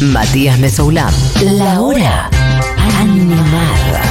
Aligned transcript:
Matías 0.00 0.58
Mesoulán. 0.58 1.12
La 1.42 1.80
hora 1.80 2.30
animada. 2.98 4.02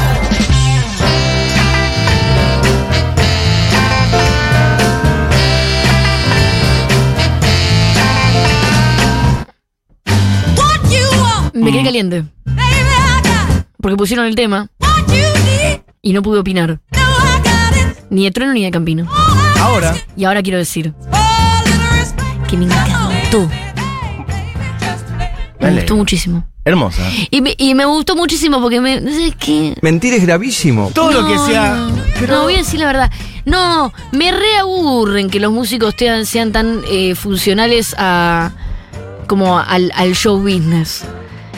Me 11.53 11.71
quedé 11.71 11.83
caliente. 11.83 12.25
Porque 13.81 13.97
pusieron 13.97 14.25
el 14.27 14.35
tema 14.35 14.67
y 16.03 16.13
no 16.13 16.21
pude 16.21 16.39
opinar. 16.39 16.79
Ni 18.11 18.25
de 18.25 18.31
Trueno 18.31 18.53
ni 18.53 18.63
de 18.63 18.71
Campino. 18.71 19.07
Ahora, 19.59 19.95
Y 20.15 20.25
ahora 20.25 20.43
quiero 20.43 20.59
decir 20.59 20.93
que 22.47 22.57
me 22.57 22.65
encantó. 22.65 23.49
Me 25.59 25.71
gustó 25.75 25.95
muchísimo. 25.95 26.45
hermosa. 26.65 27.01
Y 27.31 27.41
me, 27.41 27.53
y 27.57 27.73
me 27.75 27.85
gustó 27.85 28.15
muchísimo 28.15 28.61
porque 28.61 28.79
me. 28.81 28.99
¿Sabes 28.99 29.35
qué? 29.39 29.75
Mentir 29.81 30.13
es 30.13 30.23
gravísimo. 30.25 30.91
Todo 30.93 31.11
lo 31.11 31.27
que 31.27 31.35
No, 31.35 31.47
sea. 31.47 31.73
No, 31.75 31.95
pero- 32.19 32.35
no, 32.35 32.43
voy 32.43 32.55
a 32.55 32.57
decir 32.57 32.79
la 32.79 32.85
verdad. 32.87 33.11
No, 33.45 33.91
me 34.11 34.31
reaburren 34.31 35.29
que 35.29 35.39
los 35.39 35.51
músicos 35.51 35.95
sean, 35.97 36.25
sean 36.25 36.51
tan 36.51 36.81
eh, 36.89 37.15
funcionales 37.15 37.95
a. 37.97 38.51
como 39.27 39.59
al, 39.59 39.91
al 39.95 40.13
show 40.15 40.37
business. 40.39 41.03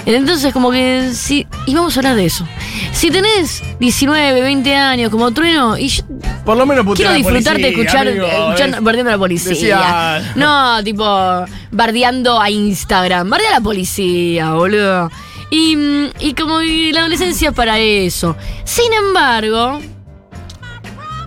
Entonces, 0.06 0.52
como 0.52 0.72
que 0.72 1.12
sí. 1.14 1.46
Y 1.68 1.76
vamos 1.76 1.96
a 1.96 2.00
hablar 2.00 2.16
de 2.16 2.26
eso. 2.26 2.48
Si 2.92 3.12
tenés 3.12 3.62
19, 3.80 4.42
20 4.42 4.76
años 4.76 5.10
como 5.12 5.32
trueno, 5.32 5.78
y 5.78 5.90
yo 5.90 6.04
Por 6.46 6.58
lo 6.58 6.66
menos 6.66 6.86
quiero 6.96 7.14
disfrutarte 7.14 7.70
escuchar, 7.70 8.08
amigo, 8.08 8.26
escuchando, 8.26 8.78
¿ves? 8.78 8.84
bardeando 8.84 9.10
a 9.12 9.14
la 9.14 9.20
policía. 9.20 9.50
Decía- 9.52 10.34
No, 10.36 10.84
tipo, 10.84 11.46
bardeando 11.72 12.42
a 12.42 12.50
Instagram. 12.50 13.30
Bardea 13.30 13.50
a 13.50 13.54
la 13.54 13.62
policía, 13.62 14.54
boludo. 14.54 15.12
Y, 15.52 15.78
y 16.20 16.34
como 16.34 16.60
que 16.60 16.92
la 16.94 17.02
adolescencia 17.02 17.50
es 17.50 17.56
para 17.56 17.78
eso. 17.80 18.36
Sin 18.64 18.92
embargo. 18.94 19.80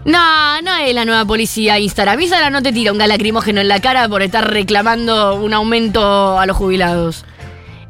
No, 0.04 0.60
no 0.62 0.74
es 0.76 0.94
la 0.94 1.04
nueva 1.04 1.24
policía 1.24 1.78
Instagram. 1.78 2.20
Instagram 2.20 2.52
no 2.52 2.62
te 2.62 2.72
tira 2.72 2.92
un 2.92 2.98
gas 2.98 3.08
lacrimógeno 3.08 3.60
en 3.60 3.68
la 3.68 3.80
cara 3.80 4.06
por 4.08 4.22
estar 4.22 4.50
reclamando 4.50 5.36
un 5.36 5.54
aumento 5.54 6.38
a 6.38 6.44
los 6.46 6.56
jubilados. 6.56 7.24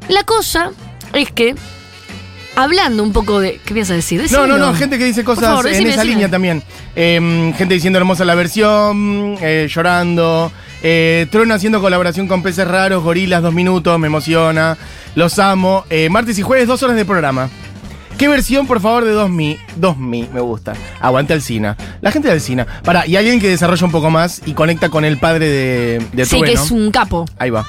La 0.07 0.23
cosa 0.23 0.71
es 1.15 1.31
que, 1.31 1.55
hablando 2.55 3.03
un 3.03 3.11
poco 3.13 3.39
de. 3.39 3.59
¿Qué 3.65 3.73
piensas 3.73 3.95
decir? 3.97 4.25
No, 4.31 4.47
no, 4.47 4.57
no, 4.57 4.73
gente 4.73 4.97
que 4.97 5.05
dice 5.05 5.23
cosas 5.23 5.45
favor, 5.45 5.67
en 5.67 5.73
esa 5.73 5.83
decime. 5.83 6.05
línea 6.05 6.29
también. 6.29 6.63
Eh, 6.95 7.53
gente 7.57 7.73
diciendo 7.73 7.97
hermosa 7.99 8.25
la 8.25 8.35
versión, 8.35 9.37
eh, 9.41 9.67
llorando. 9.69 10.51
Eh, 10.83 11.25
Trueno 11.31 11.53
haciendo 11.55 11.81
colaboración 11.81 12.27
con 12.27 12.43
peces 12.43 12.67
raros, 12.67 13.03
gorilas, 13.03 13.41
dos 13.41 13.53
minutos, 13.53 13.97
me 13.99 14.07
emociona. 14.07 14.77
Los 15.15 15.39
amo. 15.39 15.83
Eh, 15.89 16.09
martes 16.09 16.37
y 16.37 16.41
jueves, 16.43 16.67
dos 16.67 16.83
horas 16.83 16.95
de 16.95 17.05
programa. 17.05 17.49
¿Qué 18.17 18.27
versión, 18.29 18.65
por 18.65 18.79
favor, 18.79 19.03
de 19.03 19.11
2000? 19.11 19.57
2000, 19.75 20.29
me 20.31 20.39
gusta. 20.39 20.73
Aguante 21.01 21.33
Alcina. 21.33 21.75
La 22.01 22.11
gente 22.11 22.27
de 22.29 22.35
Alcina. 22.35 22.65
Para, 22.83 23.05
y 23.07 23.17
alguien 23.17 23.41
que 23.41 23.49
desarrolla 23.49 23.85
un 23.85 23.91
poco 23.91 24.09
más 24.09 24.41
y 24.45 24.53
conecta 24.53 24.89
con 24.89 25.03
el 25.03 25.17
padre 25.17 25.49
de, 25.49 26.05
de 26.13 26.25
Sí, 26.25 26.41
que 26.41 26.53
es 26.53 26.71
un 26.71 26.91
capo. 26.91 27.25
Ahí 27.37 27.49
va. 27.49 27.65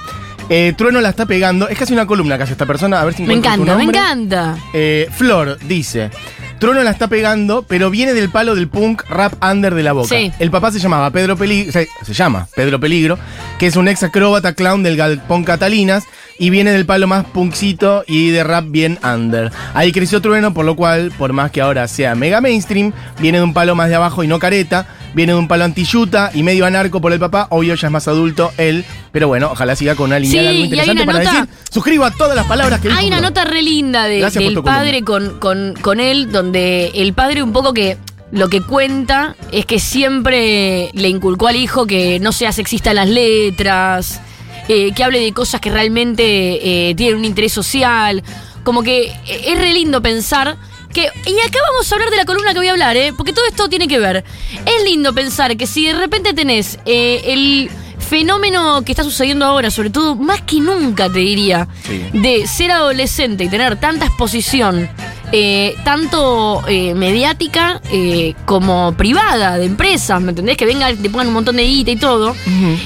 Eh, 0.48 0.74
Trueno 0.76 1.00
la 1.00 1.08
está 1.08 1.26
pegando. 1.26 1.68
Es 1.68 1.78
casi 1.78 1.92
una 1.92 2.06
columna 2.06 2.36
hace 2.36 2.52
esta 2.52 2.66
persona. 2.66 3.00
A 3.00 3.04
ver 3.04 3.14
si 3.14 3.22
Me 3.22 3.34
tu 3.34 3.38
encanta, 3.38 3.76
me 3.76 3.84
encanta. 3.84 4.56
Eh, 4.72 5.08
Flor 5.10 5.58
dice: 5.66 6.10
Trueno 6.58 6.82
la 6.82 6.90
está 6.90 7.08
pegando, 7.08 7.62
pero 7.62 7.90
viene 7.90 8.14
del 8.14 8.30
palo 8.30 8.54
del 8.54 8.68
punk 8.68 9.02
rap 9.08 9.34
under 9.42 9.74
de 9.74 9.82
la 9.82 9.92
boca. 9.92 10.08
Sí. 10.08 10.32
El 10.38 10.50
papá 10.50 10.70
se 10.70 10.78
llamaba 10.78 11.10
Pedro 11.10 11.36
Peligro, 11.36 11.72
se, 11.72 11.88
se 12.04 12.12
llama 12.14 12.46
Pedro 12.54 12.78
Peligro, 12.78 13.18
que 13.58 13.66
es 13.66 13.76
un 13.76 13.88
ex 13.88 14.02
acróbata 14.04 14.52
clown 14.54 14.82
del 14.82 14.96
galpón 14.96 15.44
Catalinas 15.44 16.04
y 16.38 16.50
viene 16.50 16.70
del 16.70 16.86
palo 16.86 17.06
más 17.06 17.24
punkcito 17.24 18.04
y 18.06 18.30
de 18.30 18.44
rap 18.44 18.66
bien 18.68 18.98
under. 19.02 19.50
Ahí 19.74 19.92
creció 19.92 20.20
Trueno, 20.20 20.54
por 20.54 20.64
lo 20.64 20.76
cual, 20.76 21.12
por 21.18 21.32
más 21.32 21.50
que 21.50 21.60
ahora 21.60 21.88
sea 21.88 22.14
mega 22.14 22.40
mainstream, 22.40 22.92
viene 23.18 23.38
de 23.38 23.44
un 23.44 23.54
palo 23.54 23.74
más 23.74 23.88
de 23.88 23.96
abajo 23.96 24.22
y 24.22 24.28
no 24.28 24.38
careta. 24.38 24.86
Viene 25.16 25.32
de 25.32 25.38
un 25.38 25.48
palo 25.48 25.64
antiyuta 25.64 26.30
y 26.34 26.42
medio 26.42 26.66
anarco 26.66 27.00
por 27.00 27.10
el 27.10 27.18
papá. 27.18 27.46
Obvio, 27.48 27.74
ya 27.74 27.86
es 27.88 27.90
más 27.90 28.06
adulto 28.06 28.52
él. 28.58 28.84
Pero 29.12 29.28
bueno, 29.28 29.48
ojalá 29.50 29.74
siga 29.74 29.94
con 29.94 30.10
una 30.10 30.18
línea 30.18 30.42
Sí, 30.42 30.46
algo 30.46 30.64
interesante 30.64 31.06
para 31.06 31.18
nota- 31.20 31.32
decir. 31.32 31.48
Suscribo 31.72 32.04
a 32.04 32.10
todas 32.10 32.36
las 32.36 32.44
palabras 32.44 32.80
que 32.82 32.88
dijo 32.88 33.00
Hay 33.00 33.06
una 33.06 33.22
nota 33.22 33.44
re 33.44 33.62
linda 33.62 34.04
de- 34.04 34.20
del 34.30 34.62
padre 34.62 35.02
con, 35.04 35.38
con, 35.40 35.72
con 35.80 36.00
él, 36.00 36.30
donde 36.30 36.90
el 36.96 37.14
padre 37.14 37.42
un 37.42 37.54
poco 37.54 37.72
que 37.72 37.96
lo 38.30 38.50
que 38.50 38.60
cuenta 38.60 39.36
es 39.52 39.64
que 39.64 39.78
siempre 39.78 40.90
le 40.92 41.08
inculcó 41.08 41.48
al 41.48 41.56
hijo 41.56 41.86
que 41.86 42.18
no 42.20 42.32
sea 42.32 42.52
sexista 42.52 42.90
en 42.90 42.96
las 42.96 43.08
letras, 43.08 44.20
eh, 44.68 44.92
que 44.94 45.02
hable 45.02 45.20
de 45.20 45.32
cosas 45.32 45.62
que 45.62 45.70
realmente 45.70 46.90
eh, 46.90 46.94
tienen 46.94 47.16
un 47.16 47.24
interés 47.24 47.52
social. 47.54 48.22
Como 48.64 48.82
que 48.82 49.04
eh, 49.06 49.14
es 49.46 49.58
re 49.58 49.72
lindo 49.72 50.02
pensar 50.02 50.56
que. 50.96 51.30
Y 51.30 51.40
acá 51.40 51.58
vamos 51.70 51.90
a 51.90 51.94
hablar 51.94 52.10
de 52.10 52.16
la 52.16 52.24
columna 52.24 52.52
que 52.52 52.58
voy 52.58 52.68
a 52.68 52.72
hablar, 52.72 52.96
¿eh? 52.96 53.12
Porque 53.16 53.32
todo 53.32 53.44
esto 53.46 53.68
tiene 53.68 53.86
que 53.86 53.98
ver. 53.98 54.24
Es 54.64 54.84
lindo 54.84 55.14
pensar 55.14 55.56
que 55.56 55.66
si 55.66 55.86
de 55.86 55.92
repente 55.92 56.32
tenés 56.32 56.78
eh, 56.86 57.22
el 57.26 57.70
fenómeno 57.98 58.82
que 58.84 58.92
está 58.92 59.02
sucediendo 59.04 59.44
ahora, 59.44 59.70
sobre 59.70 59.90
todo 59.90 60.14
más 60.16 60.40
que 60.42 60.60
nunca, 60.60 61.10
te 61.10 61.18
diría, 61.18 61.68
Sí. 61.84 62.02
de 62.12 62.46
ser 62.46 62.70
adolescente 62.70 63.44
y 63.44 63.48
tener 63.48 63.76
tanta 63.80 64.06
exposición, 64.06 64.88
eh, 65.32 65.74
tanto 65.84 66.62
eh, 66.68 66.94
mediática 66.94 67.80
eh, 67.90 68.34
como 68.44 68.94
privada, 68.96 69.58
de 69.58 69.66
empresas, 69.66 70.20
¿me 70.20 70.30
entendés? 70.30 70.56
Que 70.56 70.66
vengan, 70.66 70.96
te 70.96 71.10
pongan 71.10 71.26
un 71.28 71.34
montón 71.34 71.56
de 71.56 71.64
guita 71.66 71.90
y 71.90 71.96
todo. 71.96 72.34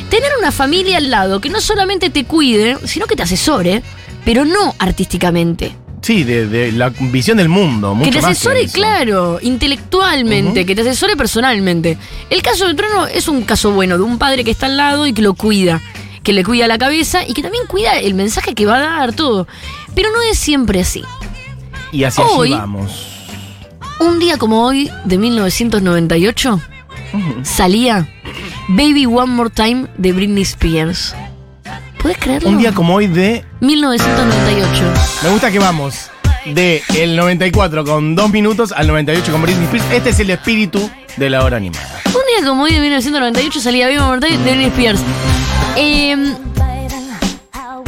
Tener 0.08 0.30
una 0.38 0.50
familia 0.52 0.96
al 0.96 1.10
lado 1.10 1.40
que 1.40 1.50
no 1.50 1.60
solamente 1.60 2.08
te 2.10 2.24
cuide, 2.24 2.78
sino 2.86 3.04
que 3.06 3.14
te 3.14 3.22
asesore, 3.24 3.82
pero 4.24 4.44
no 4.46 4.74
artísticamente. 4.78 5.76
Sí, 6.10 6.24
de, 6.24 6.48
de 6.48 6.72
la 6.72 6.88
visión 6.88 7.36
del 7.36 7.48
mundo. 7.48 7.94
Mucho 7.94 8.10
que 8.10 8.16
te 8.16 8.22
más 8.22 8.32
asesore, 8.32 8.62
eso. 8.62 8.72
claro, 8.74 9.38
intelectualmente, 9.40 10.66
que 10.66 10.74
te 10.74 10.80
asesore 10.80 11.16
personalmente. 11.16 11.96
El 12.30 12.42
caso 12.42 12.66
del 12.66 12.74
trono 12.74 13.06
es 13.06 13.28
un 13.28 13.42
caso 13.42 13.70
bueno 13.70 13.96
de 13.96 14.02
un 14.02 14.18
padre 14.18 14.42
que 14.42 14.50
está 14.50 14.66
al 14.66 14.76
lado 14.76 15.06
y 15.06 15.12
que 15.12 15.22
lo 15.22 15.34
cuida, 15.34 15.80
que 16.24 16.32
le 16.32 16.42
cuida 16.42 16.66
la 16.66 16.78
cabeza 16.78 17.24
y 17.24 17.32
que 17.32 17.42
también 17.42 17.62
cuida 17.68 17.96
el 18.00 18.14
mensaje 18.14 18.56
que 18.56 18.66
va 18.66 18.78
a 18.78 18.80
dar, 18.80 19.12
todo. 19.12 19.46
Pero 19.94 20.10
no 20.10 20.20
es 20.22 20.36
siempre 20.36 20.80
así. 20.80 21.04
Y 21.92 22.02
hacia 22.02 22.24
Hoy- 22.24 22.48
allí 22.48 22.58
vamos. 22.60 23.06
Un 24.00 24.18
día 24.18 24.36
como 24.36 24.64
hoy, 24.66 24.90
de 25.04 25.16
1998, 25.16 26.60
salía 27.44 28.08
Baby 28.68 29.06
One 29.06 29.32
More 29.32 29.50
Time 29.50 29.86
de 29.96 30.12
Britney 30.12 30.42
Spears. 30.42 31.14
¿Puedes 32.02 32.18
creerlo? 32.18 32.48
Un 32.48 32.58
día 32.58 32.72
como 32.72 32.94
hoy 32.94 33.06
de. 33.06 33.44
1998. 33.60 34.84
Me 35.22 35.28
gusta 35.30 35.50
que 35.50 35.58
vamos 35.58 36.10
de 36.46 36.82
el 36.96 37.16
94 37.16 37.84
con 37.84 38.14
dos 38.16 38.30
minutos 38.30 38.72
al 38.72 38.86
98 38.86 39.30
con 39.32 39.42
Britney 39.42 39.64
Spears. 39.66 39.84
Este 39.92 40.10
es 40.10 40.20
el 40.20 40.30
espíritu 40.30 40.90
de 41.16 41.30
la 41.30 41.44
hora 41.44 41.58
animada. 41.58 42.00
Un 42.06 42.12
día 42.38 42.48
como 42.48 42.62
hoy 42.62 42.72
de 42.72 42.80
1998 42.80 43.60
salía 43.60 43.88
More 44.06 44.20
Time 44.20 44.38
de 44.38 44.50
Britney 44.50 44.66
Spears. 44.68 45.00
Eh, 45.76 46.16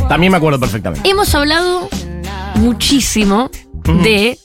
También 0.09 0.31
me 0.33 0.37
acuerdo 0.37 0.61
perfectamente. 0.61 1.09
hemos 1.09 1.35
hablado 1.35 1.89
muchísimo 2.57 3.51
de 4.03 4.39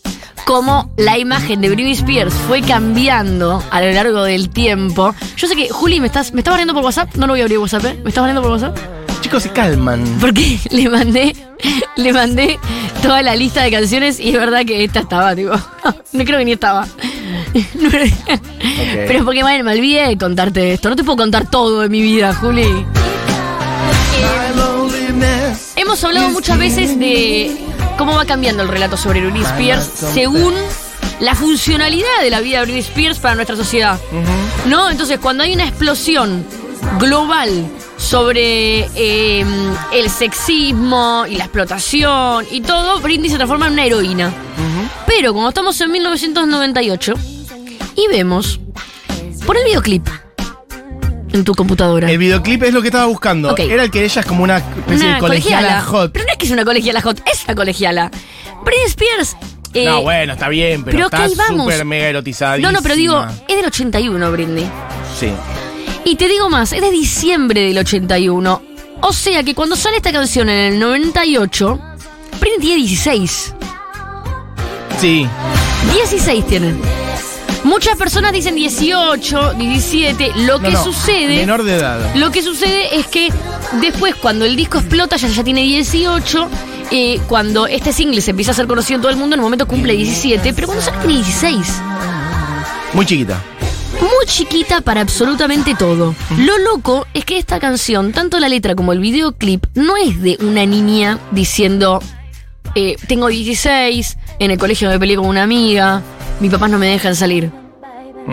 cómo 0.46 0.90
la 0.96 1.18
imagen 1.18 1.60
de 1.60 1.70
Britney 1.70 1.92
Spears 1.92 2.34
fue 2.48 2.62
cambiando 2.62 3.62
a 3.70 3.82
lo 3.82 3.92
largo 3.92 4.24
del 4.24 4.50
tiempo. 4.50 5.14
Yo 5.36 5.48
sé 5.48 5.56
que, 5.58 5.68
Juli, 5.70 6.00
¿me 6.00 6.08
estás, 6.08 6.34
me 6.34 6.40
estás 6.40 6.54
barriendo 6.54 6.74
por 6.74 6.84
WhatsApp? 6.86 7.14
No 7.16 7.28
lo 7.28 7.34
voy 7.34 7.42
a 7.42 7.44
abrir 7.44 7.58
WhatsApp, 7.60 7.84
¿eh? 7.86 8.00
¿Me 8.02 8.10
estás 8.10 8.22
barriendo 8.22 8.42
por 8.42 8.52
WhatsApp? 8.52 8.78
Chicos, 9.28 9.44
se 9.44 9.50
calman. 9.50 10.06
Porque 10.22 10.58
le 10.70 10.88
mandé, 10.88 11.36
le 11.98 12.14
mandé 12.14 12.58
toda 13.02 13.22
la 13.22 13.36
lista 13.36 13.62
de 13.62 13.72
canciones 13.72 14.22
y 14.22 14.30
es 14.30 14.36
verdad 14.36 14.64
que 14.66 14.86
esta 14.86 15.02
estaba, 15.02 15.36
tipo. 15.36 15.52
No 16.14 16.24
creo 16.24 16.40
que 16.40 16.46
ni 16.46 16.54
estaba. 16.54 16.88
Pero 19.08 19.26
porque 19.26 19.44
bueno, 19.44 19.66
me 19.66 19.74
olvidé 19.74 20.08
de 20.08 20.18
contarte 20.18 20.72
esto. 20.72 20.90
No 20.90 20.96
te 20.96 21.04
puedo 21.04 21.18
contar 21.18 21.50
todo 21.50 21.82
de 21.82 21.90
mi 21.90 22.02
vida, 22.02 22.34
Juli. 22.36 22.86
Hemos 25.76 26.02
hablado 26.06 26.30
muchas 26.30 26.58
veces 26.58 26.98
de 26.98 27.54
cómo 27.98 28.16
va 28.16 28.24
cambiando 28.24 28.64
el 28.64 28.70
relato 28.70 28.96
sobre 28.96 29.20
Britney 29.20 29.44
Spears 29.44 29.90
según 30.14 30.54
la 31.20 31.36
funcionalidad 31.36 32.22
de 32.22 32.30
la 32.30 32.40
vida 32.40 32.60
de 32.60 32.64
Britney 32.64 32.80
Spears 32.82 33.20
para 33.20 33.36
nuestra 33.36 33.58
sociedad. 33.58 34.00
¿No? 34.68 34.90
Entonces, 34.90 35.20
cuando 35.20 35.44
hay 35.44 35.54
una 35.54 35.68
explosión 35.68 36.46
global 36.98 37.70
sobre 38.08 38.88
eh, 38.96 39.46
el 39.92 40.10
sexismo 40.10 41.26
y 41.28 41.36
la 41.36 41.44
explotación 41.44 42.46
y 42.50 42.62
todo, 42.62 43.02
Britney 43.02 43.30
se 43.30 43.36
transforma 43.36 43.68
en 43.68 43.74
una 43.74 43.84
heroína. 43.84 44.34
Pero 45.06 45.34
como 45.34 45.50
estamos 45.50 45.80
en 45.82 45.92
1998 45.92 47.14
y 47.98 48.08
vemos 48.10 48.62
por 49.46 49.58
el 49.58 49.66
videoclip 49.66 50.08
en 51.34 51.44
tu 51.44 51.54
computadora. 51.54 52.10
El 52.10 52.18
videoclip 52.18 52.64
es 52.64 52.74
lo 52.74 52.82
que 52.82 52.88
estaba 52.88 53.08
buscando. 53.08 53.54
Era 53.58 53.84
el 53.84 53.92
que 53.92 54.06
ella 54.06 54.22
es 54.22 54.26
como 54.26 54.44
una 54.44 54.60
especie 54.60 55.06
una 55.06 55.16
de 55.16 55.20
colegiala, 55.20 55.82
hot. 55.82 56.14
Pero 56.14 56.26
no 56.26 56.32
es 56.32 56.38
que 56.38 56.46
es 56.46 56.52
una 56.52 56.64
colegiala 56.64 57.02
hot, 57.02 57.22
es 57.30 57.44
una 57.44 57.56
colegiala. 57.56 58.12
Britney 58.64 58.86
Spears. 58.88 59.36
eh, 59.74 59.84
no, 59.84 60.04
bueno, 60.04 60.32
está 60.32 60.48
bien, 60.48 60.86
pero, 60.86 61.10
pero 61.10 61.26
está 61.26 61.46
súper 61.46 61.84
mega 61.84 62.08
erotizada. 62.08 62.58
no, 62.58 62.72
no, 62.72 62.82
pero 62.82 62.96
digo, 62.96 63.26
es 63.50 63.58
del 63.58 63.66
81, 63.66 64.32
Britney. 64.32 64.70
Sí. 65.20 65.30
Y 66.06 66.16
te 66.16 66.28
digo 66.28 66.50
más, 66.50 66.72
es 66.74 66.82
de 66.82 66.92
diciembre 66.92 67.62
del 67.62 67.78
81. 67.78 68.62
O 69.02 69.14
sea 69.14 69.44
que 69.44 69.54
cuando 69.54 69.76
sale 69.76 69.98
esta 69.98 70.12
canción 70.12 70.50
en 70.50 70.74
el 70.74 70.80
98, 70.80 71.80
Britney 72.40 72.60
tiene 72.60 72.76
16. 72.82 73.54
Sí. 75.00 75.28
16 75.94 76.48
tienen. 76.48 76.82
Muchas 77.64 77.98
personas 77.98 78.32
dicen 78.32 78.56
18, 78.56 79.54
17. 79.56 80.32
Lo 80.38 80.60
que 80.60 80.70
No, 80.72 80.84
sucede. 80.84 81.38
Menor 81.38 81.64
de 81.64 81.76
edad. 81.76 82.16
Lo 82.16 82.32
que 82.32 82.42
sucede 82.42 82.98
es 82.98 83.08
que 83.08 83.32
después, 83.82 84.16
cuando 84.16 84.46
el 84.46 84.56
disco 84.56 84.78
explota, 84.80 85.18
ya, 85.18 85.28
ya 85.28 85.44
tiene 85.44 85.62
18. 85.64 86.48
eh, 86.90 87.20
cuando 87.28 87.68
este 87.68 87.92
single 87.92 88.22
se 88.22 88.32
empieza 88.32 88.52
a 88.52 88.56
ser 88.56 88.66
conocido 88.68 88.96
en 88.96 89.02
todo 89.02 89.12
el 89.12 89.18
mundo, 89.18 89.36
en 89.36 89.40
el 89.40 89.44
momento 89.44 89.68
cumple 89.68 89.94
17. 89.94 90.54
Pero 90.54 90.68
cuando 90.68 90.84
sale 90.84 90.98
tiene 91.00 91.16
16. 91.16 91.68
Muy 92.94 93.06
chiquita. 93.06 93.44
Muy 94.08 94.26
chiquita 94.26 94.82
para 94.82 95.02
absolutamente 95.02 95.76
todo. 95.76 96.16
Lo 96.38 96.58
loco 96.60 97.06
es 97.14 97.26
que 97.26 97.38
esta 97.38 97.60
canción, 97.60 98.12
tanto 98.14 98.40
la 98.40 98.50
letra 98.50 98.76
como 98.76 98.94
el 98.94 99.00
videoclip, 99.00 99.66
no 99.76 99.98
es 99.98 100.22
de 100.22 100.38
una 100.42 100.66
niña 100.66 101.20
diciendo, 101.32 102.02
eh, 102.76 102.96
tengo 103.08 103.28
16, 103.28 104.18
en 104.40 104.52
el 104.52 104.58
colegio 104.58 104.90
me 104.90 105.00
peleé 105.00 105.18
con 105.18 105.26
una 105.28 105.44
amiga, 105.44 106.02
mis 106.40 106.52
papás 106.52 106.70
no 106.70 106.78
me 106.78 106.88
dejan 106.88 107.16
salir. 107.16 107.52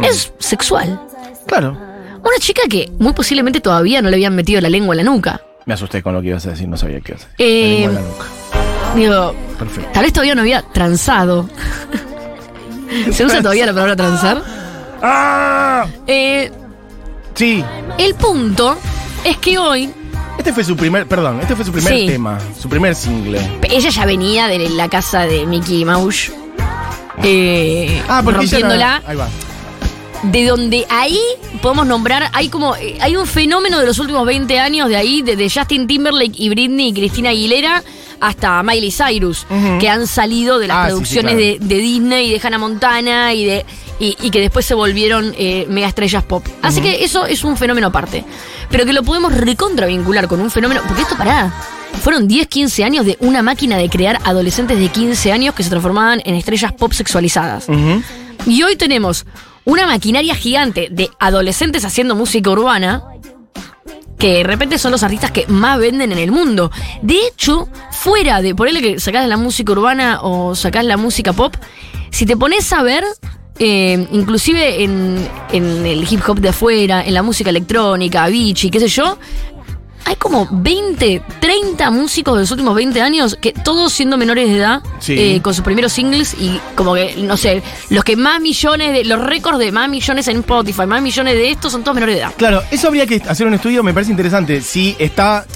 Es 0.03 0.33
sexual. 0.39 1.01
Claro. 1.47 1.73
Una 1.73 2.39
chica 2.41 2.63
que 2.69 2.91
muy 2.99 3.13
posiblemente 3.13 3.61
todavía 3.61 4.01
no 4.01 4.09
le 4.11 4.17
habían 4.17 4.35
metido 4.35 4.61
la 4.61 4.71
lengua 4.71 4.95
en 4.95 5.05
la 5.05 5.11
nuca. 5.11 5.41
Me 5.67 5.75
asusté 5.75 6.03
con 6.03 6.15
lo 6.15 6.21
que 6.23 6.29
ibas 6.29 6.47
a 6.47 6.51
decir, 6.51 6.69
no 6.69 6.77
sabía 6.77 7.01
qué 7.01 7.13
ibas 7.13 7.25
a 7.25 7.29
decir. 7.29 7.37
Eh, 7.39 7.81
La 7.87 7.93
lengua 7.93 8.01
en 8.01 8.05
la 8.07 8.11
nuca. 8.11 8.95
Digo, 8.95 9.35
Perfecto. 9.59 9.91
tal 9.93 10.03
vez 10.05 10.13
todavía 10.13 10.35
no 10.35 10.41
había 10.43 10.63
transado. 10.63 11.49
¿Se 13.13 13.25
usa 13.25 13.39
todavía 13.43 13.67
la 13.67 13.73
palabra 13.73 13.97
transar? 13.97 14.43
¡Ah! 15.07 15.87
Eh, 16.07 16.51
Sí. 17.35 17.63
el 17.99 18.15
punto 18.15 18.79
es 19.25 19.37
que 19.39 19.59
hoy 19.59 19.91
Este 20.39 20.53
fue 20.53 20.65
su 20.65 20.77
primer, 20.77 21.07
perdón, 21.07 21.41
este 21.41 21.55
fue 21.57 21.65
su 21.65 21.73
primer 21.73 21.93
Sí. 21.93 22.07
tema, 22.07 22.39
su 22.61 22.69
primer 22.69 22.95
single. 22.95 23.41
ella 23.69 23.91
ya 23.91 24.07
venía 24.07 24.47
de 24.49 24.69
la 24.71 24.89
casa 24.89 25.27
de 25.27 25.45
Mickey 25.47 25.85
Mouse. 25.85 26.33
Eh, 27.23 28.03
Ah, 28.09 28.21
porque 28.25 28.41
rompiéndola. 28.41 29.03
Ahí 29.07 29.17
va. 29.17 29.29
de 30.23 30.47
donde 30.47 30.87
ahí 30.89 31.21
podemos 31.61 31.87
nombrar, 31.87 32.31
hay 32.33 32.49
como, 32.49 32.75
eh, 32.77 32.97
hay 33.03 33.15
un 33.15 33.27
fenómeno 33.27 33.79
de 33.79 33.85
los 33.87 33.99
últimos 33.99 34.25
20 34.27 34.59
años 34.59 34.89
de 34.89 34.97
ahí, 34.97 35.21
desde 35.21 35.51
Justin 35.51 35.87
Timberlake 35.87 36.33
y 36.39 36.49
Britney 36.49 36.89
y 36.89 36.95
Cristina 36.95 37.29
Aguilera 37.29 37.83
hasta 38.27 38.63
Miley 38.63 38.91
Cyrus, 38.91 39.47
que 39.81 39.89
han 39.89 40.07
salido 40.07 40.59
de 40.59 40.69
las 40.69 40.77
Ah, 40.77 40.83
sí, 40.85 40.87
sí, 40.89 40.93
producciones 40.95 41.35
claro. 41.35 41.47
de, 41.47 41.59
de 41.61 41.75
Disney 41.81 42.27
y 42.29 42.39
de 42.39 42.41
Hannah 42.47 42.59
Montana 42.59 43.35
y 43.35 43.45
de 43.45 43.67
y, 44.01 44.17
y 44.21 44.31
que 44.31 44.41
después 44.41 44.67
se 44.67 44.75
volvieron 44.75 45.35
eh, 45.39 45.67
mega 45.69 45.87
estrellas 45.87 46.25
pop. 46.25 46.45
Así 46.63 46.81
que 46.81 47.05
eso 47.05 47.27
es 47.27 47.45
un 47.45 47.57
fenómeno 47.57 47.87
aparte. 47.89 48.25
Pero 48.71 48.85
que 48.85 48.93
lo 48.93 49.03
podemos 49.05 49.33
recontra 49.33 49.87
vincular 49.87 50.27
con 50.27 50.41
un 50.41 50.51
fenómeno, 50.51 50.81
porque 50.89 51.03
esto 51.03 51.17
pará. 51.17 51.53
Fueron 52.03 52.27
10, 52.27 52.49
15 52.49 52.83
años 52.83 53.07
de 53.07 53.17
una 53.21 53.41
máquina 53.43 53.77
de 53.77 53.89
crear 53.89 54.19
adolescentes 54.25 54.79
de 54.81 54.89
15 54.89 55.31
años 55.31 55.55
que 55.55 55.63
se 55.63 55.71
transformaban 55.71 56.21
en 56.25 56.35
estrellas 56.35 56.73
pop 56.73 56.93
sexualizadas. 56.93 57.67
Y 58.47 58.63
hoy 58.65 58.75
tenemos 58.77 59.27
una 59.65 59.87
maquinaria 59.87 60.35
gigante 60.35 60.89
de 60.91 61.09
adolescentes 61.21 61.85
haciendo 61.85 62.17
música 62.17 62.51
urbana 62.51 63.03
que 64.19 64.39
de 64.39 64.45
repente 64.45 64.79
son 64.79 64.93
los 64.93 65.03
artistas 65.03 65.31
que 65.31 65.47
más 65.49 65.79
venden 65.79 66.13
en 66.13 66.19
el 66.19 66.31
mundo. 66.31 66.71
De 67.03 67.17
hecho, 67.27 67.69
fuera 67.91 68.43
de 68.43 68.55
ponerle 68.55 68.81
que 68.81 69.01
sacás 69.01 69.29
la 69.29 69.37
música 69.37 69.73
urbana 69.73 70.21
o 70.23 70.55
sacás 70.55 70.85
la 70.85 70.97
música 70.97 71.33
pop, 71.33 71.55
si 72.11 72.27
te 72.27 72.37
pones 72.37 72.73
a 72.73 72.83
ver, 72.83 73.05
eh, 73.59 74.07
inclusive 74.13 74.83
en, 74.83 75.29
en 75.53 75.87
el 75.87 76.07
hip 76.11 76.21
hop 76.27 76.41
de 76.41 76.51
afuera, 76.51 77.05
en 77.05 77.15
la 77.15 77.23
música 77.23 77.51
electrónica, 77.51 78.25
Avicii, 78.25 78.71
qué 78.71 78.81
sé 78.81 78.89
yo, 78.89 79.19
hay 80.05 80.17
como 80.17 80.49
20, 80.51 81.23
30 81.41 81.91
músicos 81.91 82.35
de 82.35 82.41
los 82.43 82.51
últimos 82.51 82.75
20 82.75 83.01
años 83.01 83.39
que 83.41 83.53
todos 83.53 83.93
siendo 83.93 84.17
menores 84.17 84.49
de 84.49 84.57
edad, 84.57 84.83
Sí. 84.99 85.15
eh, 85.19 85.41
con 85.43 85.55
sus 85.55 85.65
primeros 85.65 85.93
singles 85.93 86.35
y 86.39 86.61
como 86.75 86.95
que, 86.95 87.15
no 87.19 87.37
sé, 87.37 87.63
los 87.91 88.05
que 88.05 88.17
más 88.17 88.41
millones 88.41 88.93
de, 88.93 89.05
los 89.05 89.21
récords 89.21 89.59
de 89.59 89.73
más 89.73 89.89
millones 89.89 90.29
en 90.29 90.39
Spotify, 90.39 90.87
más 90.87 91.03
millones 91.03 91.35
de 91.35 91.51
estos 91.51 91.73
son 91.73 91.83
todos 91.83 91.95
menores 91.95 92.17
de 92.17 92.21
edad. 92.23 92.33
Claro, 92.37 92.63
eso 92.71 92.89
habría 92.89 93.07
que 93.07 93.23
hacer 93.27 93.47
un 93.47 93.55
estudio, 93.55 93.83
me 93.83 93.93
parece 93.95 94.11
interesante. 94.11 94.61
Si 94.61 94.95
está. 94.99 95.47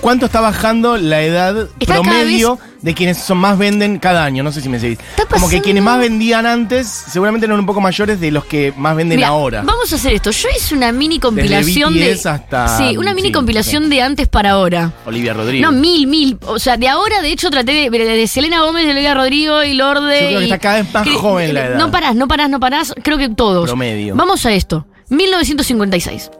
¿Cuánto 0.00 0.26
está 0.26 0.40
bajando 0.40 0.96
la 0.98 1.22
edad 1.22 1.68
Está 1.80 1.94
promedio 1.94 2.58
de 2.82 2.94
quienes 2.94 3.18
son 3.18 3.38
más 3.38 3.58
venden 3.58 3.98
cada 3.98 4.24
año? 4.24 4.42
No 4.44 4.52
sé 4.52 4.60
si 4.60 4.68
me 4.68 4.78
seguís. 4.78 4.98
Como 5.30 5.48
que 5.48 5.60
quienes 5.60 5.82
más 5.82 5.98
vendían 5.98 6.46
antes, 6.46 6.86
seguramente 6.86 7.46
eran 7.46 7.58
un 7.58 7.66
poco 7.66 7.80
mayores 7.80 8.20
de 8.20 8.30
los 8.30 8.44
que 8.44 8.72
más 8.76 8.94
venden 8.94 9.24
ahora. 9.24 9.62
Vamos 9.62 9.92
a 9.92 9.96
hacer 9.96 10.12
esto. 10.12 10.30
Yo 10.30 10.48
hice 10.56 10.74
una 10.74 10.92
mini 10.92 11.18
compilación 11.18 11.94
de. 11.94 12.12
BTS 12.14 12.26
hasta- 12.26 12.78
sí, 12.78 12.96
una 12.96 13.14
mini 13.14 13.28
sí, 13.28 13.32
compilación 13.32 13.90
de 13.90 14.02
antes 14.02 14.28
para 14.28 14.50
ahora. 14.50 14.92
Olivia 15.06 15.32
Rodrigo. 15.34 15.64
No, 15.64 15.72
mil, 15.72 16.06
mil. 16.06 16.38
O 16.46 16.58
sea, 16.58 16.76
de 16.76 16.88
ahora, 16.88 17.20
de 17.22 17.32
hecho, 17.32 17.50
traté 17.50 17.90
de, 17.90 17.90
de 17.90 18.26
Selena 18.28 18.60
Gómez, 18.60 18.84
de 18.84 18.92
Olivia 18.92 19.14
Rodrigo 19.14 19.64
y 19.64 19.74
Lorde. 19.74 20.20
Yo 20.22 20.26
creo 20.28 20.38
que 20.38 20.44
y- 20.46 20.52
está 20.52 20.58
cada 20.58 20.82
vez 20.82 20.94
más 20.94 21.08
joven 21.08 21.54
la 21.54 21.66
edad. 21.66 21.78
No 21.78 21.90
parás, 21.90 22.14
no 22.14 22.28
parás, 22.28 22.48
no 22.50 22.60
parás. 22.60 22.94
Creo 23.02 23.18
que 23.18 23.28
todos. 23.30 23.66
Promedio. 23.66 24.14
Vamos 24.14 24.46
a 24.46 24.52
esto. 24.52 24.86
1956. 25.08 26.30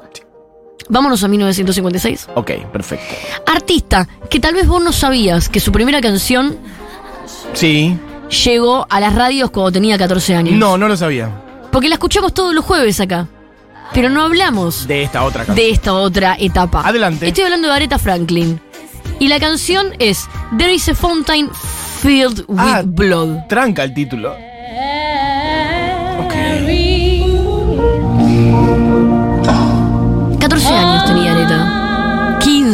Vámonos 0.89 1.23
a 1.25 1.29
1956. 1.29 2.29
Ok, 2.35 2.51
perfecto. 2.73 3.05
Artista 3.47 4.07
que 4.31 4.39
tal 4.41 4.55
vez 4.55 4.67
vos 4.69 4.83
no 4.83 4.93
sabías 4.93 5.49
que 5.49 5.59
su 5.61 5.73
primera 5.73 6.01
canción 6.01 6.57
Sí. 7.55 7.99
llegó 8.45 8.87
a 8.89 9.01
las 9.01 9.15
radios 9.15 9.51
cuando 9.51 9.73
tenía 9.73 9.99
14 9.99 10.37
años. 10.37 10.55
No, 10.55 10.79
no 10.79 10.87
lo 10.89 10.97
sabía. 10.97 11.31
Porque 11.73 11.89
la 11.89 11.95
escuchamos 11.97 12.33
todos 12.35 12.55
los 12.55 12.65
jueves 12.65 13.01
acá. 13.01 13.27
Pero 13.93 14.09
no 14.11 14.23
hablamos 14.23 14.87
De 14.89 15.03
esta 15.05 15.23
otra 15.25 15.45
canción. 15.45 15.57
de 15.57 15.71
esta 15.71 15.95
otra 15.95 16.37
etapa. 16.39 16.83
Adelante. 16.87 17.27
Estoy 17.29 17.45
hablando 17.45 17.69
de 17.69 17.75
Aretha 17.75 17.99
Franklin. 17.99 18.61
Y 19.19 19.29
la 19.29 19.39
canción 19.41 19.89
es 19.99 20.29
There 20.59 20.73
is 20.75 20.89
a 20.89 20.95
fountain 20.95 21.49
filled 22.01 22.45
with 22.49 22.59
Ah. 22.59 22.83
blood. 22.85 23.47
Tranca 23.49 23.83
el 23.85 23.95
título. 23.95 24.33
Ok. 24.33 24.37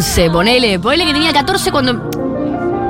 15, 0.03 0.31
ponele. 0.31 0.81
Ponele 0.81 1.07
que 1.07 1.13
tenía 1.13 1.33
14 1.33 1.71
cuando. 1.71 2.11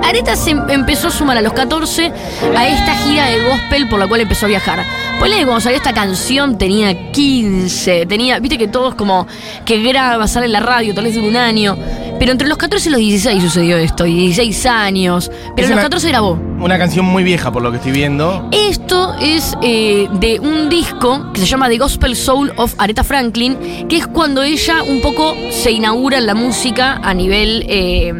Aretha 0.02 0.34
se 0.34 0.50
em- 0.50 0.68
empezó 0.70 1.08
a 1.08 1.10
sumar 1.10 1.36
a 1.36 1.42
los 1.42 1.52
14 1.52 2.10
a 2.56 2.66
esta 2.68 2.94
gira 2.96 3.26
de 3.26 3.40
gospel 3.44 3.88
por 3.88 3.98
la 4.00 4.06
cual 4.08 4.22
empezó 4.22 4.46
a 4.46 4.48
viajar. 4.48 4.82
Ponele 5.18 5.40
que 5.40 5.44
cuando 5.44 5.60
salió 5.60 5.76
esta 5.76 5.92
canción 5.92 6.56
tenía 6.58 7.12
15, 7.12 8.06
tenía, 8.06 8.38
viste 8.40 8.56
que 8.58 8.66
todos 8.66 8.94
como 8.94 9.26
que 9.66 9.80
graba, 9.82 10.26
sale 10.26 10.46
en 10.46 10.52
la 10.52 10.60
radio, 10.60 10.94
tal 10.94 11.04
vez 11.04 11.14
de 11.14 11.20
un 11.20 11.36
año. 11.36 11.76
Pero 12.22 12.30
entre 12.30 12.46
los 12.46 12.56
14 12.56 12.88
y 12.88 12.92
los 12.92 13.00
16 13.00 13.42
sucedió 13.42 13.76
esto, 13.78 14.06
y 14.06 14.14
16 14.14 14.66
años. 14.66 15.28
Pero 15.56 15.66
en 15.66 15.70
los 15.70 15.72
una- 15.72 15.82
14 15.82 16.08
grabó. 16.08 16.38
Una 16.60 16.78
canción 16.78 17.04
muy 17.04 17.24
vieja 17.24 17.50
por 17.50 17.62
lo 17.62 17.72
que 17.72 17.78
estoy 17.78 17.90
viendo. 17.90 18.48
Esto 18.52 19.16
es 19.20 19.56
eh, 19.60 20.06
de 20.20 20.38
un 20.38 20.68
disco 20.68 21.32
que 21.32 21.40
se 21.40 21.46
llama 21.46 21.68
The 21.68 21.78
Gospel 21.78 22.14
Soul 22.14 22.52
of 22.58 22.76
Aretha 22.78 23.02
Franklin, 23.02 23.88
que 23.88 23.96
es 23.96 24.06
cuando 24.06 24.44
ella 24.44 24.84
un 24.84 25.00
poco 25.00 25.34
se 25.50 25.72
inaugura 25.72 26.18
en 26.18 26.26
la 26.26 26.36
música 26.36 27.00
a 27.02 27.12
nivel 27.12 27.66
eh, 27.68 28.14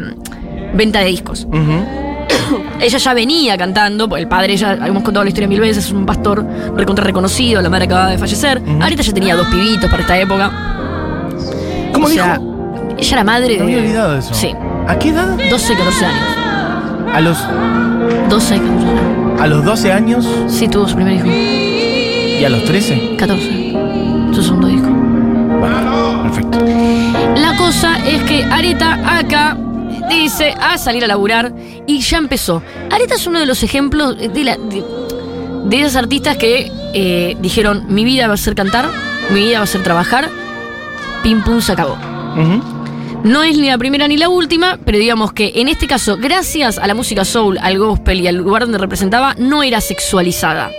venta 0.73 0.99
de 0.99 1.05
discos. 1.05 1.47
Ella 2.81 2.97
ya 2.97 3.13
venía 3.13 3.57
cantando, 3.57 4.09
porque 4.09 4.23
el 4.23 4.27
padre 4.27 4.57
ya, 4.57 4.73
hemos 4.85 5.03
contado 5.03 5.23
la 5.23 5.29
historia 5.29 5.47
mil 5.47 5.61
veces, 5.61 5.85
es 5.85 5.91
un 5.93 6.05
pastor 6.05 6.45
recontra 6.75 7.05
reconocido, 7.05 7.61
la 7.61 7.69
madre 7.69 7.85
acababa 7.85 8.09
de 8.09 8.17
fallecer. 8.17 8.61
Aretha 8.81 9.01
ya 9.01 9.13
tenía 9.13 9.37
dos 9.37 9.47
pibitos 9.47 9.89
para 9.89 10.01
esta 10.01 10.19
época. 10.19 10.51
¿Cómo 11.93 12.07
o 12.07 12.09
sea, 12.09 12.37
dijo? 12.37 12.52
Ella 12.97 13.13
era 13.13 13.23
madre 13.23 13.57
Me 13.57 13.63
había 13.63 13.75
de 13.77 13.81
olvidado 13.83 14.13
de 14.13 14.19
eso. 14.19 14.33
Sí. 14.33 14.53
¿A 14.87 14.97
qué 14.99 15.09
edad? 15.09 15.37
12, 15.49 15.75
14 15.75 16.05
años. 16.05 16.23
A 17.13 17.21
los, 17.21 17.37
12, 18.29 18.29
14 18.29 18.53
años. 18.55 19.41
a 19.41 19.47
los 19.47 19.65
12 19.65 19.91
años 19.91 20.27
Sí, 20.47 20.67
tuvo 20.67 20.87
su 20.87 20.95
primer 20.95 21.15
hijo. 21.15 21.27
y 21.27 22.43
a 22.45 22.49
los 22.49 22.63
13. 22.65 23.15
14. 23.17 23.73
Su 24.33 24.41
segundo 24.43 24.67
disco. 24.67 24.89
Bueno, 24.89 26.23
perfecto. 26.23 26.59
La 27.37 27.55
cosa 27.57 27.97
es 28.05 28.21
que 28.23 28.43
Areta 28.43 29.17
acá 29.19 29.57
dice 30.09 30.53
a 30.59 30.77
salir 30.77 31.03
a 31.03 31.07
laburar 31.07 31.53
y 31.87 31.99
ya 31.99 32.17
empezó. 32.17 32.61
Areta 32.91 33.15
es 33.15 33.27
uno 33.27 33.39
de 33.39 33.45
los 33.45 33.63
ejemplos 33.63 34.17
de, 34.17 34.43
la, 34.43 34.57
de, 34.57 34.83
de 35.65 35.79
esas 35.81 35.95
artistas 35.95 36.35
que 36.37 36.71
eh, 36.93 37.37
dijeron 37.39 37.85
mi 37.89 38.03
vida 38.03 38.27
va 38.27 38.33
a 38.33 38.37
ser 38.37 38.55
cantar, 38.55 38.85
mi 39.31 39.41
vida 39.41 39.59
va 39.59 39.63
a 39.63 39.67
ser 39.67 39.83
trabajar, 39.83 40.29
pim 41.21 41.41
pum 41.43 41.61
se 41.61 41.71
acabó. 41.71 41.93
Ujú. 42.35 42.61
No 43.23 43.41
es 43.41 43.57
ni 43.57 43.69
la 43.69 43.77
primera 43.77 44.05
ni 44.09 44.17
la 44.17 44.27
última, 44.27 44.77
pero 44.83 44.97
digamos 44.97 45.31
que 45.31 45.53
en 45.55 45.69
este 45.69 45.87
caso, 45.87 46.17
gracias 46.17 46.77
a 46.77 46.87
la 46.87 46.93
música 46.93 47.23
soul, 47.23 47.57
al 47.57 47.77
gospel 47.77 48.19
y 48.19 48.27
al 48.27 48.35
lugar 48.35 48.63
donde 48.63 48.77
representaba, 48.77 49.33
no 49.37 49.63
era 49.63 49.79
sexualizada. 49.79 50.69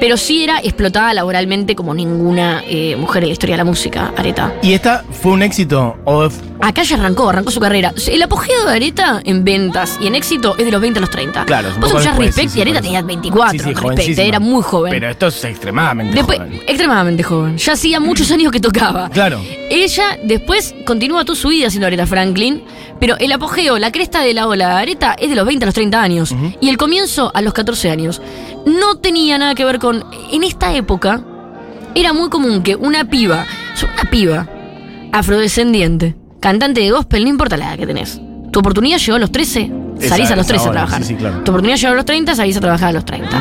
Pero 0.00 0.16
sí 0.16 0.44
era 0.44 0.58
explotada 0.58 1.14
laboralmente 1.14 1.74
como 1.74 1.94
ninguna 1.94 2.62
eh, 2.66 2.96
mujer 2.96 3.22
en 3.22 3.28
la 3.28 3.32
historia 3.32 3.54
de 3.54 3.58
la 3.58 3.64
música, 3.64 4.12
Areta. 4.16 4.52
¿Y 4.62 4.72
esta 4.74 5.04
fue 5.22 5.32
un 5.32 5.42
éxito? 5.42 5.96
¿O 6.04 6.28
Acá 6.60 6.82
ya 6.82 6.96
arrancó, 6.96 7.28
arrancó 7.28 7.50
su 7.50 7.60
carrera. 7.60 7.92
El 8.06 8.22
apogeo 8.22 8.64
de 8.66 8.72
Areta 8.72 9.20
en 9.24 9.44
ventas 9.44 9.98
y 10.00 10.06
en 10.06 10.14
éxito 10.14 10.56
es 10.58 10.64
de 10.64 10.70
los 10.70 10.80
20 10.80 10.98
a 10.98 11.00
los 11.00 11.10
30. 11.10 11.44
Claro, 11.44 11.68
Vos 11.78 11.88
escuchás 11.88 12.16
Respect 12.16 12.50
sí, 12.50 12.58
y 12.58 12.62
Areta 12.62 12.80
tenía 12.80 13.02
24, 13.02 13.50
Sí, 13.52 13.58
sí, 13.58 13.64
Respect, 13.64 13.82
jovencísima. 13.82 14.22
era 14.28 14.40
muy 14.40 14.62
joven. 14.62 14.90
Pero 14.92 15.08
esto 15.10 15.26
es 15.26 15.44
extremadamente 15.44 16.14
Después, 16.14 16.38
joven. 16.38 16.54
extremadamente 16.66 17.22
joven. 17.22 17.58
Ya 17.58 17.72
hacía 17.74 18.00
muchos 18.00 18.30
años 18.30 18.50
que 18.52 18.60
tocaba. 18.60 19.10
Claro. 19.10 19.40
Ella 19.70 20.18
después 20.22 20.74
continúa 20.86 21.24
toda 21.24 21.36
su 21.36 21.48
vida 21.48 21.68
siendo 21.70 21.86
Aretha 21.86 22.06
Franklin, 22.06 22.62
pero 23.00 23.16
el 23.18 23.32
apogeo, 23.32 23.78
la 23.78 23.90
cresta 23.90 24.22
de 24.22 24.32
la 24.34 24.46
ola 24.46 24.68
de 24.76 24.82
Aretha 24.82 25.16
es 25.18 25.28
de 25.28 25.34
los 25.34 25.44
20 25.46 25.64
a 25.64 25.66
los 25.66 25.74
30 25.74 26.00
años 26.02 26.34
y 26.60 26.68
el 26.68 26.76
comienzo 26.76 27.30
a 27.34 27.42
los 27.42 27.52
14 27.52 27.90
años. 27.90 28.22
No 28.66 28.96
tenía 28.96 29.38
nada 29.38 29.54
que 29.54 29.64
ver 29.64 29.78
con. 29.78 30.04
En 30.32 30.42
esta 30.44 30.74
época 30.74 31.22
era 31.94 32.12
muy 32.12 32.28
común 32.30 32.62
que 32.62 32.76
una 32.76 33.04
piba, 33.08 33.44
una 33.82 34.10
piba 34.10 34.48
afrodescendiente, 35.12 36.16
cantante 36.40 36.80
de 36.80 36.90
gospel, 36.90 37.24
no 37.24 37.30
importa 37.30 37.56
la 37.56 37.68
edad 37.70 37.78
que 37.78 37.86
tenés. 37.86 38.20
Tu 38.52 38.58
oportunidad 38.60 38.98
llegó 38.98 39.16
a 39.16 39.18
los 39.20 39.32
13, 39.32 39.70
Esa- 40.00 40.08
salís 40.16 40.30
a 40.30 40.36
los 40.36 40.44
esa 40.46 40.54
13 40.54 40.68
a 40.68 40.72
trabajar. 40.72 41.02
sí, 41.02 41.08
sí, 41.08 41.14
claro. 41.14 41.36
Tu 41.44 41.50
oportunidad 41.50 41.76
llegó 41.78 41.92
a 41.92 41.96
los 41.96 42.04
30, 42.04 42.34
salís 42.34 42.56
a 42.56 42.60
trabajar 42.60 42.88
a 42.88 42.92
los 42.92 43.04
30. 43.04 43.38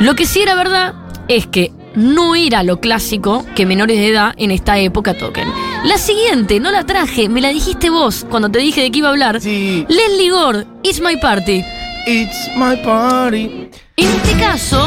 Lo 0.00 0.14
que 0.14 0.26
sí 0.26 0.40
era 0.40 0.54
verdad 0.54 0.94
es 1.28 1.46
que 1.46 1.72
no 1.94 2.34
era 2.34 2.62
lo 2.64 2.80
clásico 2.80 3.44
que 3.54 3.66
menores 3.66 3.96
de 3.98 4.08
edad 4.08 4.34
en 4.36 4.50
esta 4.50 4.78
época 4.78 5.14
toquen. 5.14 5.48
La 5.84 5.96
siguiente, 5.98 6.58
no 6.58 6.70
la 6.72 6.84
traje, 6.84 7.28
me 7.28 7.40
la 7.40 7.50
dijiste 7.50 7.88
vos 7.90 8.26
cuando 8.28 8.48
te 8.50 8.58
dije 8.58 8.80
de 8.82 8.90
qué 8.90 8.98
iba 8.98 9.08
a 9.08 9.12
hablar. 9.12 9.40
Sí. 9.40 9.86
Leslie 9.88 10.30
Gore, 10.30 10.66
It's 10.82 11.00
My 11.00 11.16
Party. 11.18 11.62
It's 12.06 12.48
my 12.56 12.76
party. 12.76 13.70
En 13.96 14.08
este 14.08 14.38
caso, 14.38 14.84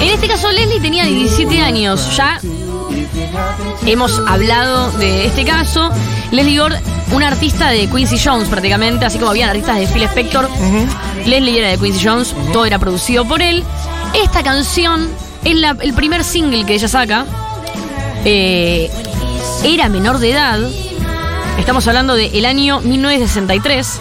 en 0.00 0.08
este 0.10 0.28
caso 0.28 0.50
Leslie 0.52 0.80
tenía 0.80 1.04
17 1.04 1.60
años. 1.60 2.16
Ya 2.16 2.40
hemos 3.86 4.20
hablado 4.26 4.90
de 4.92 5.26
este 5.26 5.44
caso. 5.44 5.90
Leslie 6.30 6.58
Gore, 6.58 6.78
una 7.12 7.28
artista 7.28 7.70
de 7.70 7.86
Quincy 7.88 8.18
Jones 8.22 8.48
prácticamente, 8.48 9.04
así 9.06 9.18
como 9.18 9.30
habían 9.30 9.50
artistas 9.50 9.78
de 9.78 9.86
Phil 9.88 10.02
Spector. 10.04 10.48
Leslie 11.26 11.58
era 11.58 11.68
de 11.68 11.78
Quincy 11.78 12.06
Jones, 12.06 12.34
todo 12.52 12.64
era 12.64 12.78
producido 12.78 13.24
por 13.24 13.42
él. 13.42 13.64
Esta 14.14 14.42
canción 14.42 15.08
es 15.44 15.56
la- 15.56 15.76
el 15.80 15.94
primer 15.94 16.22
single 16.24 16.64
que 16.64 16.74
ella 16.74 16.88
saca. 16.88 17.24
Eh, 18.24 18.90
era 19.64 19.88
menor 19.88 20.18
de 20.18 20.30
edad. 20.30 20.60
Estamos 21.58 21.86
hablando 21.88 22.14
del 22.14 22.44
año 22.44 22.80
1963, 22.80 24.00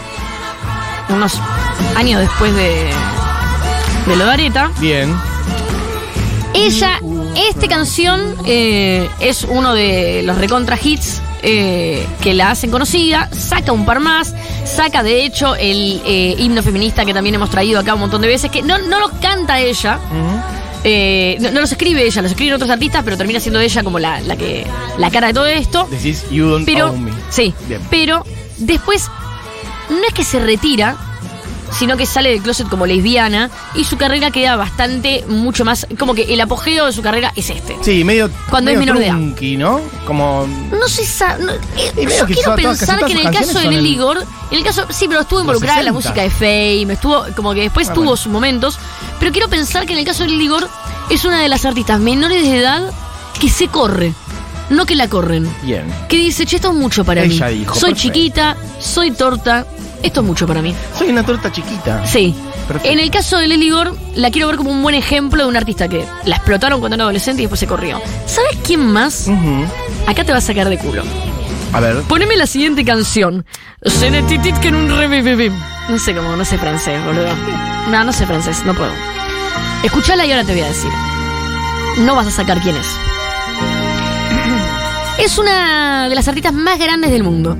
unos 1.10 1.40
años 1.96 2.22
después 2.22 2.54
de, 2.56 2.92
de 4.08 4.16
lo 4.16 4.26
de. 4.26 4.72
Bien. 4.80 5.16
Ella, 6.54 7.00
esta 7.50 7.68
canción 7.68 8.36
eh, 8.46 9.10
es 9.20 9.44
uno 9.44 9.74
de 9.74 10.22
los 10.24 10.38
recontra 10.38 10.78
hits 10.82 11.22
eh, 11.44 12.06
que 12.22 12.34
la 12.34 12.52
hacen 12.52 12.72
conocida, 12.72 13.30
saca 13.32 13.72
un 13.72 13.86
par 13.86 14.00
más, 14.00 14.34
saca 14.66 15.04
de 15.04 15.24
hecho 15.24 15.56
el 15.56 16.02
eh, 16.04 16.36
himno 16.38 16.64
feminista 16.64 17.06
que 17.06 17.14
también 17.14 17.36
hemos 17.36 17.52
traído 17.52 17.80
acá 17.80 17.94
un 17.94 18.00
montón 18.00 18.22
de 18.22 18.28
veces, 18.28 18.50
que 18.50 18.64
no, 18.64 18.80
no 18.80 19.00
los 19.00 19.12
canta 19.22 19.60
ella, 19.60 20.00
eh, 20.88 21.38
no, 21.40 21.52
no 21.52 21.60
los 21.62 21.72
escribe 21.72 22.06
ella, 22.06 22.22
los 22.22 22.32
escriben 22.32 22.54
otros 22.56 22.70
artistas, 22.70 23.04
pero 23.04 23.18
termina 23.18 23.40
siendo 23.40 23.60
ella 23.60 23.84
como 23.84 24.00
la, 24.00 24.20
la 24.22 24.36
que 24.36 24.66
la 24.98 25.12
cara 25.12 25.28
de 25.28 25.34
todo 25.34 25.46
esto. 25.46 25.88
Decís, 25.92 26.26
you 26.32 26.48
don't 26.50 26.66
Pero, 26.66 26.90
own 26.90 27.04
me. 27.06 27.12
sí, 27.30 27.54
Bien. 27.68 27.82
pero 27.90 28.24
después 28.58 29.10
no 29.90 30.04
es 30.08 30.14
que 30.14 30.24
se 30.24 30.40
retira, 30.40 30.98
sino 31.72 31.98
que 31.98 32.06
sale 32.06 32.30
del 32.32 32.42
closet 32.42 32.68
como 32.70 32.86
lesbiana 32.86 33.50
y 33.76 33.84
su 33.84 33.98
carrera 33.98 34.32
queda 34.32 34.56
bastante, 34.56 35.24
mucho 35.28 35.66
más, 35.66 35.86
como 36.00 36.14
que 36.14 36.34
el 36.34 36.42
apogeo 36.42 36.86
de 36.86 36.94
su 36.94 37.02
carrera 37.02 37.32
es 37.36 37.50
este. 37.50 37.76
Sí, 37.82 38.04
medio. 38.04 38.30
Cuando 38.50 38.72
es 38.72 38.80
menor 38.80 38.98
de 39.00 39.08
edad. 39.08 39.16
¿no? 39.58 39.82
Como. 40.06 40.48
No 40.72 40.88
sé, 40.88 41.06
sa- 41.06 41.38
no, 41.38 41.52
eh, 41.52 42.08
yo 42.18 42.26
que 42.26 42.34
quiero 42.36 42.56
pensar 42.56 43.04
que 43.06 43.14
en 43.14 43.20
el 43.28 43.32
caso 43.32 43.60
de 43.60 43.68
Nelly 43.70 43.98
Gore, 43.98 44.22
en 44.52 44.58
el 44.58 44.64
caso, 44.64 44.86
sí, 44.90 45.08
pero 45.08 45.22
estuvo 45.22 45.42
involucrada 45.42 45.80
en 45.80 45.86
la 45.86 45.92
60. 45.92 46.10
música 46.10 46.22
de 46.24 46.30
Fame, 46.84 46.94
estuvo, 46.94 47.26
como 47.36 47.54
que 47.54 47.62
después 47.62 47.90
Ah, 47.90 47.94
tuvo 47.94 48.04
bueno. 48.06 48.18
sus 48.18 48.32
momentos, 48.32 48.78
pero 49.20 49.32
quiero 49.32 49.48
pensar 49.50 49.86
que 49.86 49.94
en 49.94 50.00
el 50.00 50.06
caso 50.06 50.24
de 50.24 50.30
Nelly 50.30 50.48
Gore 50.48 50.68
es 51.10 51.26
una 51.26 51.42
de 51.42 51.50
las 51.50 51.66
artistas 51.66 52.00
menores 52.00 52.44
de 52.44 52.58
edad 52.60 52.92
que 53.40 53.50
se 53.50 53.68
corre, 53.68 54.14
no 54.70 54.86
que 54.86 54.96
la 54.96 55.08
corren. 55.08 55.50
Bien. 55.64 55.86
Que 56.10 56.18
dice, 56.18 56.46
che, 56.46 56.56
esto 56.58 56.70
es 56.70 56.76
mucho 56.76 57.04
para 57.06 57.24
Ella 57.24 57.48
mí. 57.48 57.60
dijo, 57.60 57.76
soy 57.76 57.92
perfecto. 57.94 58.14
chiquita, 58.14 58.58
soy 58.80 59.12
torta, 59.12 59.66
esto 60.04 60.22
es 60.22 60.26
mucho 60.26 60.48
para 60.48 60.62
mí. 60.62 60.74
Soy 60.98 61.10
una 61.10 61.24
torta 61.24 61.52
chiquita. 61.52 62.06
Sí. 62.06 62.36
Perfecto. 62.68 62.90
En 62.92 63.00
el 63.00 63.10
caso 63.12 63.38
de 63.38 63.48
Leslie 63.48 63.72
Gore, 63.72 63.92
la 64.16 64.30
quiero 64.30 64.48
ver 64.48 64.58
como 64.58 64.72
un 64.72 64.84
buen 64.84 64.96
ejemplo 64.96 65.44
de 65.44 65.50
un 65.50 65.56
artista 65.56 65.88
que 65.88 66.06
la 66.26 66.36
explotaron 66.36 66.80
cuando 66.80 66.96
era 66.96 67.06
adolescente 67.06 67.42
y 67.42 67.46
después 67.46 67.60
se 67.60 67.68
corrió. 67.68 68.02
¿Sabes 68.26 68.58
quién 68.66 68.86
más? 68.86 69.28
Ujú. 69.28 69.66
Acá 70.06 70.26
te 70.26 70.32
va 70.34 70.40
a 70.40 70.42
sacar 70.42 70.68
de 70.68 70.78
culo. 70.78 71.04
A 71.74 71.80
ver. 71.80 72.02
Poneme 72.04 72.36
la 72.36 72.48
siguiente 72.48 72.84
canción. 72.84 73.46
Titit 74.28 74.58
que 74.58 74.70
en 74.70 74.76
un. 74.76 74.88
No 74.88 76.00
sé 76.00 76.14
cómo, 76.14 76.36
no 76.36 76.44
sé 76.44 76.58
francés, 76.58 77.04
boludo. 77.06 77.30
No, 77.90 78.04
no 78.04 78.12
sé 78.12 78.26
francés, 78.26 78.64
no 78.66 78.74
puedo. 78.74 78.92
Escuchala 79.84 80.26
y 80.26 80.32
ahora 80.32 80.44
te 80.44 80.52
voy 80.52 80.62
a 80.62 80.68
decir. 80.68 80.92
No 82.00 82.16
vas 82.16 82.28
a 82.28 82.32
sacar 82.32 82.60
quién 82.60 82.76
es. 82.76 82.88
Es 85.20 85.38
una 85.38 86.10
de 86.10 86.16
las 86.16 86.28
artistas 86.28 86.54
más 86.54 86.78
grandes 86.78 87.12
del 87.12 87.24
mundo. 87.24 87.58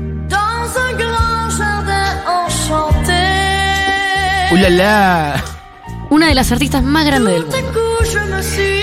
¡Ulala! 4.52 5.44
Una 6.10 6.28
de 6.28 6.36
las 6.36 6.52
artistas 6.52 6.84
más 6.84 7.06
grandes 7.06 7.34
del 7.34 7.44
mundo. 7.44 7.58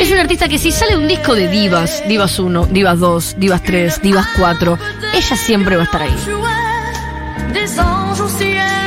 Es 0.00 0.10
una 0.10 0.20
artista 0.20 0.48
que 0.48 0.58
si 0.58 0.70
sale 0.70 0.96
un 0.96 1.08
disco 1.08 1.34
de 1.34 1.48
divas, 1.48 2.02
divas 2.06 2.38
1, 2.38 2.66
divas 2.66 2.98
2, 2.98 3.36
divas 3.38 3.62
3, 3.62 4.02
divas 4.02 4.26
4, 4.36 4.78
ella 5.14 5.36
siempre 5.36 5.76
va 5.76 5.82
a 5.82 5.84
estar 5.86 6.02
ahí. 6.02 6.16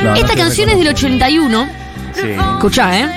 No, 0.04 0.14
Esta 0.14 0.34
canción 0.36 0.68
es 0.68 0.78
del 0.78 0.88
81. 0.88 1.68
Sí. 2.14 2.28
Escuchá, 2.30 2.98
¿eh? 3.00 3.08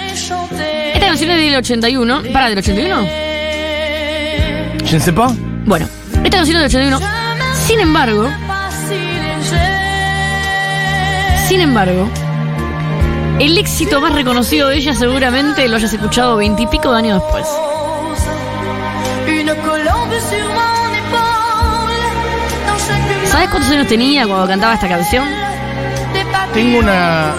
Esta 0.93 1.07
canción 1.07 1.31
es 1.31 1.37
del 1.37 1.55
81. 1.55 2.23
¿Para 2.33 2.49
del 2.49 2.57
81? 2.57 3.05
Je 4.85 4.93
ne 4.93 4.99
sais 4.99 5.13
pas. 5.15 5.31
Bueno, 5.65 5.87
esta 6.23 6.37
canción 6.37 6.57
es 6.57 6.71
del 6.73 6.83
81. 6.83 6.99
Sin 7.67 7.79
embargo, 7.79 8.29
sin 11.47 11.61
embargo, 11.61 12.09
el 13.45 13.57
éxito 13.57 13.99
más 14.01 14.13
reconocido 14.13 14.69
de 14.69 14.77
ella 14.77 14.93
seguramente 14.95 15.67
lo 15.67 15.75
hayas 15.77 15.93
escuchado 15.93 16.37
veintipico 16.37 16.91
de 16.91 16.97
años 16.99 17.21
después. 17.21 17.47
¿Sabes 23.29 23.49
cuántos 23.49 23.71
años 23.71 23.87
tenía 23.87 24.27
cuando 24.27 24.47
cantaba 24.47 24.73
esta 24.73 24.89
canción? 24.89 25.25
Tengo 26.53 26.79
una. 26.79 27.33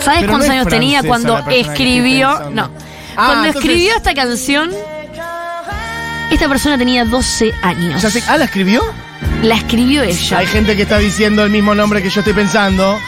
¿Sabes 0.00 0.20
Pero 0.20 0.32
cuántos 0.32 0.48
no 0.48 0.54
años 0.54 0.68
tenía 0.68 1.02
cuando 1.02 1.38
escribió? 1.50 2.50
No. 2.50 2.70
Ah, 3.16 3.26
cuando 3.26 3.46
entonces- 3.48 3.56
escribió 3.70 3.96
esta 3.96 4.14
canción, 4.14 4.70
esta 6.30 6.48
persona 6.48 6.78
tenía 6.78 7.04
12 7.04 7.52
años. 7.62 7.96
O 7.96 8.00
sea, 8.00 8.10
se- 8.10 8.22
ah, 8.28 8.36
¿la 8.38 8.44
escribió? 8.46 8.82
La 9.42 9.56
escribió 9.56 10.02
ella. 10.02 10.38
Hay 10.38 10.46
gente 10.46 10.76
que 10.76 10.82
está 10.82 10.98
diciendo 10.98 11.44
el 11.44 11.50
mismo 11.50 11.74
nombre 11.74 12.02
que 12.02 12.08
yo 12.10 12.20
estoy 12.20 12.32
pensando. 12.34 12.98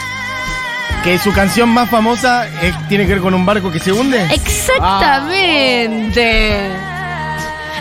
Que 1.04 1.18
su 1.18 1.32
canción 1.32 1.68
más 1.70 1.88
famosa 1.88 2.46
es- 2.62 2.88
tiene 2.88 3.06
que 3.06 3.14
ver 3.14 3.22
con 3.22 3.32
un 3.34 3.46
barco 3.46 3.70
que 3.70 3.78
se 3.80 3.92
hunde. 3.92 4.22
Exactamente. 4.34 6.70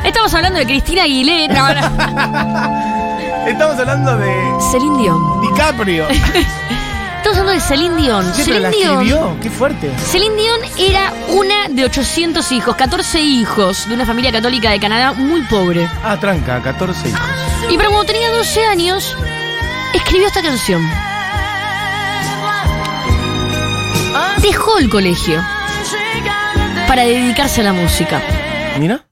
Estamos 0.04 0.34
hablando 0.34 0.60
de 0.60 0.66
Cristina 0.66 1.04
Aguilera. 1.04 1.92
Estamos 3.48 3.80
hablando 3.80 4.18
de 4.18 4.32
Celine 4.72 4.98
Dion. 5.02 5.42
DiCaprio. 5.42 6.08
Estamos 6.10 7.38
hablando 7.40 7.52
de 7.52 7.60
Celine 7.60 7.96
Dion. 8.02 8.34
Sí, 8.34 8.44
pero 8.46 8.60
la 8.60 8.70
Celine 8.72 8.90
Dion. 8.92 9.02
escribió. 9.02 9.38
Qué 9.42 9.50
fuerte. 9.50 9.92
Celine 10.06 10.36
Dion 10.36 10.60
era 10.78 11.12
una 11.30 11.68
de 11.70 11.84
800 11.86 12.50
hijos, 12.54 12.76
14 12.78 13.20
hijos 13.20 13.88
de 13.90 13.96
una 13.96 14.06
familia 14.06 14.32
católica 14.32 14.70
de 14.70 14.80
Canadá 14.80 15.12
muy 15.14 15.42
pobre. 15.44 15.90
Ah, 16.04 16.16
tranca, 16.18 16.62
14 16.62 17.10
hijos. 17.10 17.20
Y 17.70 17.76
pero 17.78 17.90
cuando 17.90 18.06
tenía 18.06 18.30
12 18.32 18.64
años, 18.66 19.18
escribió 19.94 20.28
esta 20.28 20.42
canción. 20.42 20.82
El 24.80 24.90
colegio 24.92 25.44
para 26.88 27.02
dedicarse 27.02 27.62
a 27.62 27.64
la 27.64 27.74
música. 27.74 28.22
Mira. 28.78 29.06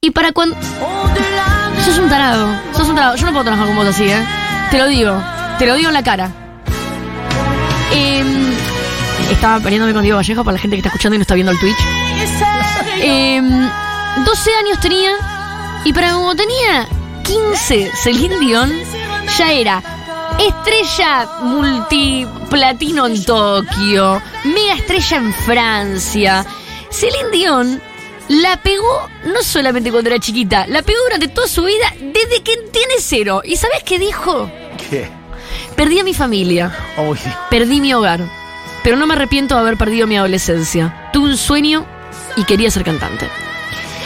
Y 0.00 0.10
para 0.10 0.32
cuando... 0.32 0.56
Sos 1.82 1.98
un 1.98 2.08
tarado, 2.10 2.48
sos 2.76 2.86
un 2.88 2.94
tarado. 2.94 3.16
Yo 3.16 3.26
no 3.26 3.32
puedo 3.32 3.44
trabajar 3.44 3.66
con 3.66 3.76
vos 3.76 3.86
así, 3.86 4.04
¿eh? 4.04 4.22
Te 4.70 4.76
lo 4.76 4.88
digo, 4.88 5.18
te 5.58 5.66
lo 5.66 5.74
digo 5.74 5.88
en 5.88 5.94
la 5.94 6.02
cara. 6.02 6.30
Em, 7.94 8.52
estaba 9.30 9.58
peleándome 9.58 9.94
con 9.94 10.02
Diego 10.02 10.18
Vallejo 10.18 10.44
para 10.44 10.56
la 10.56 10.60
gente 10.60 10.76
que 10.76 10.80
está 10.80 10.88
escuchando 10.88 11.14
y 11.14 11.18
no 11.18 11.22
está 11.22 11.34
viendo 11.34 11.52
el 11.52 11.58
Twitch. 11.58 11.78
Em, 13.00 13.68
12 14.24 14.50
años 14.54 14.80
tenía 14.80 15.12
y 15.84 15.92
para 15.94 16.12
como 16.12 16.34
tenía 16.36 16.86
15 17.22 17.90
Celine 18.02 18.38
Dion 18.38 18.70
ya 19.38 19.52
era 19.52 19.82
Estrella 20.38 21.28
multiplatino 21.42 23.06
en 23.06 23.24
Tokio, 23.24 24.22
mega 24.44 24.74
estrella 24.74 25.16
en 25.18 25.34
Francia. 25.34 26.46
Celine 26.90 27.30
Dion 27.30 27.82
la 28.28 28.56
pegó 28.62 29.08
no 29.24 29.42
solamente 29.42 29.90
cuando 29.90 30.10
era 30.10 30.18
chiquita, 30.18 30.66
la 30.66 30.82
pegó 30.82 30.98
durante 31.04 31.28
toda 31.28 31.46
su 31.48 31.64
vida 31.64 31.92
desde 32.00 32.42
que 32.42 32.56
tiene 32.72 32.94
cero. 32.98 33.42
¿Y 33.44 33.56
sabes 33.56 33.82
qué 33.84 33.98
dijo? 33.98 34.50
¿Qué? 34.90 35.08
Perdí 35.76 36.00
a 36.00 36.04
mi 36.04 36.14
familia, 36.14 36.74
perdí 37.50 37.80
mi 37.80 37.94
hogar, 37.94 38.20
pero 38.82 38.96
no 38.96 39.06
me 39.06 39.14
arrepiento 39.14 39.54
de 39.54 39.60
haber 39.60 39.76
perdido 39.76 40.06
mi 40.06 40.16
adolescencia. 40.16 41.10
Tuve 41.12 41.30
un 41.30 41.36
sueño 41.36 41.86
y 42.36 42.44
quería 42.44 42.70
ser 42.70 42.84
cantante. 42.84 43.28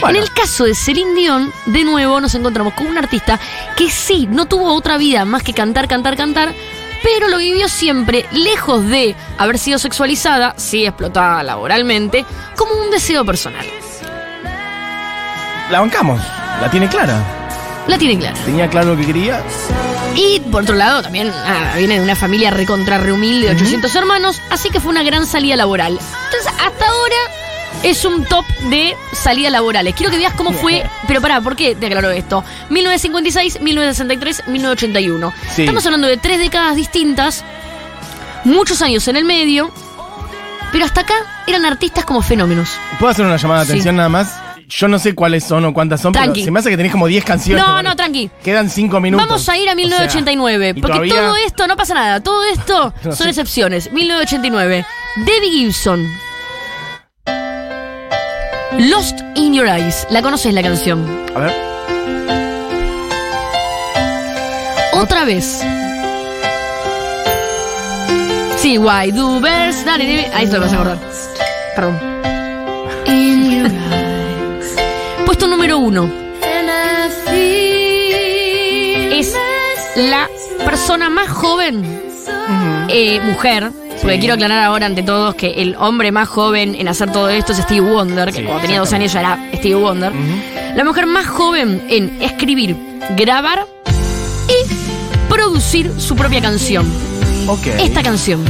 Bueno. 0.00 0.18
En 0.18 0.24
el 0.24 0.32
caso 0.32 0.64
de 0.64 0.74
Celine 0.74 1.14
Dion, 1.14 1.52
de 1.66 1.84
nuevo 1.84 2.20
nos 2.20 2.34
encontramos 2.34 2.74
con 2.74 2.86
un 2.86 2.98
artista 2.98 3.40
que 3.76 3.90
sí, 3.90 4.26
no 4.30 4.46
tuvo 4.46 4.74
otra 4.74 4.98
vida 4.98 5.24
más 5.24 5.42
que 5.42 5.54
cantar, 5.54 5.88
cantar, 5.88 6.16
cantar, 6.16 6.54
pero 7.02 7.28
lo 7.28 7.38
vivió 7.38 7.68
siempre, 7.68 8.26
lejos 8.32 8.86
de 8.86 9.14
haber 9.38 9.58
sido 9.58 9.78
sexualizada, 9.78 10.54
sí 10.56 10.84
explotada 10.84 11.42
laboralmente, 11.42 12.24
como 12.56 12.74
un 12.74 12.90
deseo 12.90 13.24
personal. 13.24 13.66
la 15.70 15.80
bancamos. 15.80 16.20
La 16.60 16.70
tiene 16.70 16.88
clara. 16.88 17.22
La 17.86 17.98
tiene 17.98 18.18
clara. 18.18 18.36
Tenía 18.44 18.68
claro 18.68 18.94
lo 18.94 18.96
que 18.96 19.06
quería. 19.06 19.42
Y 20.14 20.40
por 20.40 20.62
otro 20.62 20.74
lado, 20.74 21.02
también 21.02 21.30
ah, 21.30 21.74
viene 21.76 21.96
de 21.96 22.00
una 22.00 22.16
familia 22.16 22.50
recontra 22.50 22.98
rehumilde 22.98 23.48
de 23.48 23.54
800 23.54 23.94
hermanos, 23.94 24.40
así 24.50 24.70
que 24.70 24.80
fue 24.80 24.90
una 24.90 25.02
gran 25.02 25.26
salida 25.26 25.56
laboral. 25.56 25.92
Entonces, 25.92 26.52
hasta 26.58 26.86
ahora 26.88 27.16
es 27.82 28.04
un 28.04 28.24
top 28.24 28.44
de 28.70 28.96
salidas 29.12 29.52
laborales. 29.52 29.94
Quiero 29.94 30.10
que 30.10 30.18
veas 30.18 30.34
cómo 30.34 30.52
fue, 30.52 30.84
pero 31.06 31.20
pará, 31.20 31.40
¿por 31.40 31.54
qué 31.56 31.74
te 31.74 31.86
aclaro 31.86 32.10
esto? 32.10 32.42
1956, 32.70 33.60
1963, 33.60 34.42
1981. 34.48 35.32
Sí. 35.54 35.62
Estamos 35.62 35.84
hablando 35.86 36.06
de 36.08 36.16
tres 36.16 36.38
décadas 36.38 36.74
distintas, 36.76 37.44
muchos 38.44 38.82
años 38.82 39.06
en 39.08 39.16
el 39.16 39.24
medio, 39.24 39.70
pero 40.72 40.84
hasta 40.84 41.02
acá 41.02 41.14
eran 41.46 41.64
artistas 41.64 42.04
como 42.04 42.22
fenómenos. 42.22 42.70
¿Puedo 42.98 43.12
hacer 43.12 43.24
una 43.24 43.36
llamada 43.36 43.60
de 43.60 43.66
Sí. 43.66 43.72
atención 43.72 43.96
nada 43.96 44.08
más? 44.08 44.40
Yo 44.68 44.88
no 44.88 44.98
sé 44.98 45.14
cuáles 45.14 45.44
son 45.44 45.64
o 45.64 45.72
cuántas 45.72 46.00
son, 46.00 46.12
Tranqui. 46.12 46.40
pero 46.40 46.44
se 46.46 46.50
me 46.50 46.58
hace 46.58 46.70
que 46.70 46.76
tenés 46.76 46.90
como 46.90 47.06
10 47.06 47.24
canciones. 47.24 47.64
No, 47.64 47.84
no, 47.84 47.94
tranqui. 47.94 48.28
Quedan 48.42 48.68
5 48.68 48.98
minutos. 49.00 49.24
Vamos 49.28 49.48
a 49.48 49.56
ir 49.56 49.68
a 49.68 49.72
O 49.72 49.76
sea, 49.76 49.76
1989, 49.76 50.72
y 50.74 50.80
porque 50.80 50.92
todavía- 50.94 51.14
todo 51.14 51.36
esto 51.36 51.66
no 51.68 51.76
pasa 51.76 51.94
nada, 51.94 52.20
todo 52.20 52.42
esto 52.46 52.92
No 53.04 53.12
son 53.12 53.24
sé. 53.26 53.28
excepciones. 53.30 53.92
1989, 53.92 54.84
Debbie 55.24 55.50
Gibson. 55.50 56.04
Lost 58.78 59.20
in 59.34 59.54
Your 59.54 59.66
Eyes, 59.66 60.06
la 60.10 60.20
conoces 60.20 60.52
la 60.52 60.62
canción. 60.62 61.02
A 61.34 61.40
ver. 61.40 61.54
Otra 64.92 65.24
vez. 65.24 65.62
Sí, 68.58 68.76
Why 68.76 69.12
Do 69.12 69.40
Bears 69.40 69.86
Not 69.86 70.00
in 70.00 70.26
Ahí 70.34 70.44
esto 70.44 70.58
lo 70.58 70.64
vas 70.64 70.72
a 70.72 70.76
acordar. 70.76 70.98
Perdón. 71.74 71.98
Puesto 75.26 75.46
número 75.46 75.78
uno. 75.78 76.10
Es 79.12 79.34
la 79.96 80.28
persona 80.64 81.08
más 81.08 81.30
joven, 81.30 82.02
eh, 82.88 83.20
mujer. 83.20 83.70
Porque 84.06 84.20
quiero 84.20 84.34
aclarar 84.34 84.62
ahora 84.64 84.86
ante 84.86 85.02
todos 85.02 85.34
que 85.34 85.48
el 85.62 85.74
hombre 85.80 86.12
más 86.12 86.28
joven 86.28 86.76
en 86.78 86.86
hacer 86.86 87.10
todo 87.10 87.28
esto 87.28 87.50
es 87.50 87.58
Steve 87.58 87.80
Wonder, 87.80 88.30
que 88.30 88.38
Sí, 88.38 88.44
cuando 88.44 88.62
tenía 88.62 88.78
12 88.78 88.94
años 88.94 89.12
ya 89.12 89.18
era 89.18 89.50
Steve 89.56 89.74
Wonder. 89.74 90.12
La 90.76 90.84
mujer 90.84 91.06
más 91.06 91.26
joven 91.26 91.82
en 91.88 92.22
escribir, 92.22 92.76
grabar 93.16 93.66
y 94.48 95.28
producir 95.28 95.90
su 95.98 96.14
propia 96.14 96.40
canción. 96.40 96.86
Ok. 97.48 97.66
Esta 97.80 98.00
canción. 98.04 98.44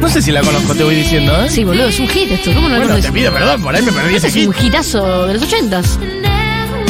No 0.00 0.08
sé 0.08 0.22
si 0.22 0.32
la 0.32 0.40
conozco, 0.40 0.74
te 0.74 0.82
voy 0.82 0.96
diciendo, 0.96 1.44
¿eh? 1.44 1.48
Sí, 1.48 1.62
boludo, 1.62 1.86
es 1.86 2.00
un 2.00 2.08
hit 2.08 2.28
esto. 2.28 2.52
¿Cómo 2.54 2.68
no 2.68 2.76
lo 2.78 2.86
Bueno, 2.86 3.00
te 3.00 3.12
pido 3.12 3.32
perdón, 3.32 3.62
por 3.62 3.72
ahí 3.72 3.82
me 3.82 3.92
perdí 3.92 4.16
ese 4.16 4.26
Este 4.26 4.40
es 4.40 4.46
hit. 4.46 4.48
un 4.60 4.66
hitazo 4.66 5.26
de 5.28 5.34
los 5.34 5.42
ochentas. 5.44 5.96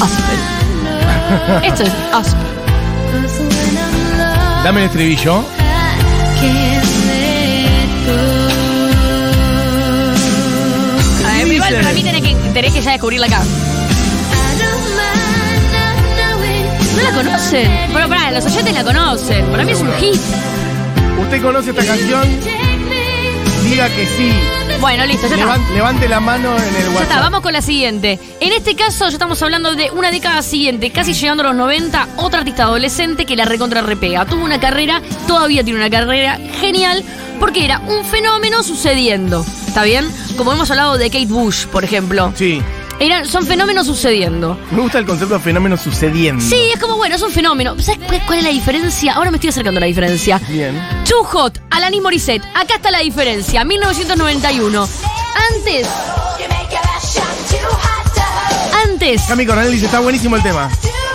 Aspen. 0.01 1.63
Esto 1.63 1.83
es. 1.83 1.93
Dame 4.67 4.81
el 4.81 4.87
estribillo. 4.87 5.45
A 11.25 11.33
ver, 11.39 11.53
igual 11.53 11.75
para 11.77 11.93
mí 11.93 12.03
tenés 12.03 12.21
que, 12.21 12.35
tenés 12.53 12.73
que 12.73 12.83
ya 12.83 12.91
descubrirla 12.91 13.27
acá. 13.29 13.43
¿No 16.97 17.03
la 17.05 17.13
conocen? 17.13 17.93
Bueno, 17.93 18.09
pará, 18.09 18.33
los 18.33 18.45
oyentes 18.45 18.75
la 18.75 18.83
conocen. 18.83 19.47
Para 19.53 19.63
mí 19.63 19.71
es 19.71 19.81
un 19.81 19.93
hit. 19.99 20.21
¿Usted 21.21 21.43
conoce 21.43 21.71
esta 21.71 21.85
canción? 21.85 22.25
Diga 23.69 23.89
que 23.89 24.07
sí. 24.07 24.31
Bueno, 24.81 25.05
listo, 25.07 25.27
ya 25.29 25.37
está. 25.37 25.59
Levante 25.75 26.09
la 26.09 26.21
mano 26.21 26.57
en 26.57 26.65
el 26.65 26.83
Ya 26.85 26.89
WhatsApp. 26.91 27.03
está, 27.03 27.21
vamos 27.21 27.41
con 27.41 27.53
la 27.53 27.61
siguiente. 27.63 28.19
En 28.41 28.53
este 28.53 28.77
caso, 28.77 29.05
ya 29.07 29.13
estamos 29.13 29.43
hablando 29.43 29.75
de 29.75 29.91
una 29.91 30.11
década 30.11 30.43
siguiente, 30.43 30.91
casi 30.93 31.15
llegando 31.15 31.43
a 31.43 31.47
los 31.49 31.57
90, 31.57 32.09
otra 32.17 32.41
artista 32.41 32.65
adolescente 32.65 33.27
que 33.27 33.35
la 33.37 33.45
recontra 33.45 33.83
repega. 33.83 34.25
Tuvo 34.25 34.45
una 34.45 34.61
carrera, 34.61 35.03
todavía 35.27 35.65
tiene 35.65 35.79
una 35.81 35.91
carrera 35.91 36.39
genial, 36.61 37.03
porque 37.41 37.65
era 37.65 37.81
un 37.81 38.05
fenómeno 38.05 38.63
sucediendo. 38.63 39.45
¿Está 39.67 39.83
bien? 39.83 40.07
Como 40.37 40.53
hemos 40.53 40.71
hablado 40.71 40.97
de 40.97 41.11
Kate 41.11 41.27
Bush, 41.27 41.67
por 41.67 41.83
ejemplo. 41.85 42.33
Sí. 42.37 42.63
Eran, 42.99 43.27
son 43.27 43.47
fenómenos 43.47 43.87
sucediendo. 43.87 44.59
Me 44.71 44.81
gusta 44.81 44.99
el 44.99 45.05
concepto 45.07 45.35
de 45.35 45.41
fenómeno 45.41 45.77
sucediendo. 45.77 46.43
Sí, 46.43 46.57
es 46.73 46.81
como, 46.81 46.97
bueno, 46.97 47.15
es 47.17 47.23
un 47.23 47.31
fenómeno. 47.31 47.77
¿Sabes 47.81 48.01
cuál- 48.07 48.23
cuál 48.27 48.39
es 48.39 48.45
la 48.45 48.51
diferencia? 48.51 49.13
Ahora 49.15 49.31
me 49.31 49.37
estoy 49.37 49.51
acercando 49.51 49.79
a 49.79 49.83
la 49.83 49.87
diferencia. 49.87 50.41
Bien. 50.49 50.81
Too 51.09 51.23
Hot, 51.25 51.61
Alanis 51.71 52.01
Morissette. 52.03 52.43
Acá 52.55 52.77
está 52.77 52.91
la 52.91 53.01
diferencia. 53.01 53.65
1991. 53.65 54.89
Antes, 55.55 55.87
antes. 58.85 59.23
Cami 59.29 59.47
Coronel 59.47 59.71
dice, 59.73 59.87
está 59.87 60.01
buenísimo 60.01 60.37
el 60.37 60.43
tema. 60.43 60.71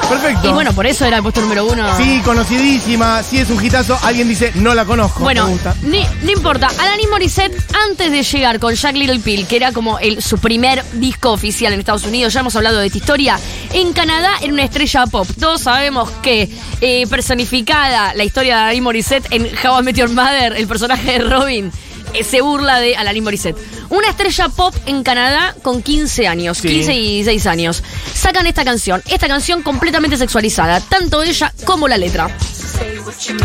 Perfecto. 0.10 0.50
Y 0.50 0.52
bueno, 0.52 0.74
por 0.74 0.86
eso 0.86 1.06
era 1.06 1.18
el 1.18 1.24
puesto 1.24 1.40
número 1.42 1.66
uno. 1.66 1.86
Sí, 1.98 2.22
conocidísima, 2.26 3.24
sí 3.24 3.38
es 3.40 3.50
un 3.50 3.64
hitazo. 3.64 3.98
Alguien 4.04 4.28
dice, 4.28 4.52
no 4.56 4.74
la 4.76 4.84
conozco. 4.86 5.22
Bueno, 5.22 5.46
Me 5.46 5.52
gusta. 5.54 5.76
ni- 5.84 6.06
no 6.24 6.32
importa. 6.32 6.70
Alanis 6.80 7.08
Morissette, 7.10 7.56
antes 7.90 8.12
de 8.12 8.24
llegar 8.24 8.60
con 8.60 8.74
Jack 8.76 8.96
Little 8.96 9.20
Pill, 9.20 9.48
que 9.48 9.56
era 9.56 9.72
como 9.72 10.00
el, 10.00 10.22
su 10.22 10.38
primer 10.38 10.84
disco 10.94 11.32
oficial 11.32 11.72
en 11.74 11.80
Estados 11.80 12.04
Unidos, 12.04 12.34
ya 12.34 12.42
hemos 12.42 12.56
hablado 12.56 12.80
de 12.80 12.88
esta 12.88 12.98
historia, 12.98 13.40
en 13.74 13.94
Canadá 13.94 14.32
era 14.42 14.52
una 14.52 14.64
estrella 14.64 15.06
pop. 15.08 15.28
Todos 15.40 15.62
sabemos 15.62 16.10
que 16.22 16.50
eh, 16.82 17.08
personificada 17.08 18.14
la 18.14 18.24
historia 18.24 18.56
de 18.58 18.62
Alanis 18.64 18.82
Morissette 18.82 19.28
en 19.32 19.44
How 19.66 19.80
I 19.80 19.84
Met 19.84 19.96
Your 19.96 20.10
Mother, 20.10 20.54
el 20.58 20.68
personaje 20.68 21.14
de 21.14 21.20
Robin, 21.20 21.72
eh, 22.14 22.24
se 22.26 22.42
burla 22.42 22.80
de 22.80 22.96
Alanis 22.98 23.24
Morissette. 23.24 23.58
Una 23.91 24.08
estrella 24.10 24.47
pop 24.49 24.73
en 24.86 25.04
Canadá 25.04 25.54
con 25.62 25.82
15 25.84 26.27
años, 26.27 26.58
Sí. 26.58 26.67
15 26.69 26.93
y 26.95 27.01
16 27.23 27.45
años. 27.45 27.84
Sacan 28.13 28.47
esta 28.47 28.63
canción, 28.63 29.04
esta 29.10 29.27
canción 29.27 29.62
completamente 29.63 30.17
sexualizada, 30.17 30.80
tanto 30.80 31.21
ella 31.21 31.54
como 31.65 31.88
la 31.88 31.97
letra. 31.97 32.30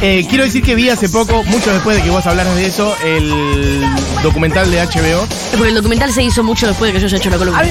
Eh, 0.01 0.25
quiero 0.29 0.45
decir 0.45 0.63
que 0.63 0.75
vi 0.75 0.89
hace 0.89 1.09
poco, 1.09 1.43
mucho 1.45 1.73
después 1.73 1.97
de 1.97 2.03
que 2.05 2.11
vos 2.11 2.25
hablaras 2.27 2.55
de 2.55 2.67
eso, 2.67 2.97
el 3.05 3.85
documental 4.23 4.71
de 4.71 4.81
HBO. 4.87 5.27
Porque 5.53 5.69
el 5.69 5.75
documental 5.75 6.13
se 6.13 6.23
hizo 6.23 6.43
mucho 6.43 6.67
después 6.67 6.91
de 6.93 6.95
que 6.95 7.01
yo 7.01 7.07
haya 7.07 7.17
hecho 7.19 7.31
la 7.31 7.39
columna. 7.39 7.65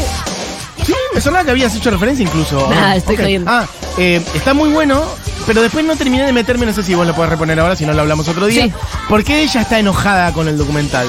Sí, 0.85 0.93
me 1.13 1.21
sonaba 1.21 1.43
que 1.45 1.51
habías 1.51 1.73
hecho 1.75 1.89
referencia 1.89 2.23
incluso. 2.23 2.69
Nah, 2.69 2.95
estoy 2.95 3.15
Ok. 3.15 3.21
jodiendo. 3.21 3.49
Ah, 3.51 3.65
eh, 3.97 4.21
está 4.35 4.53
muy 4.53 4.69
bueno, 4.69 5.03
pero 5.47 5.61
después 5.61 5.83
no 5.85 5.95
terminé 5.95 6.25
de 6.25 6.33
meterme, 6.33 6.65
no 6.65 6.73
sé 6.73 6.83
si 6.83 6.93
vos 6.93 7.07
lo 7.07 7.15
podés 7.15 7.31
reponer 7.31 7.59
ahora, 7.59 7.75
si 7.75 7.85
no 7.85 7.93
lo 7.93 8.01
hablamos 8.01 8.27
otro 8.27 8.45
día. 8.45 8.65
Sí. 8.65 8.73
¿Por 9.09 9.23
qué 9.23 9.41
ella 9.41 9.61
está 9.61 9.79
enojada 9.79 10.31
con 10.33 10.47
el 10.47 10.57
documental? 10.57 11.07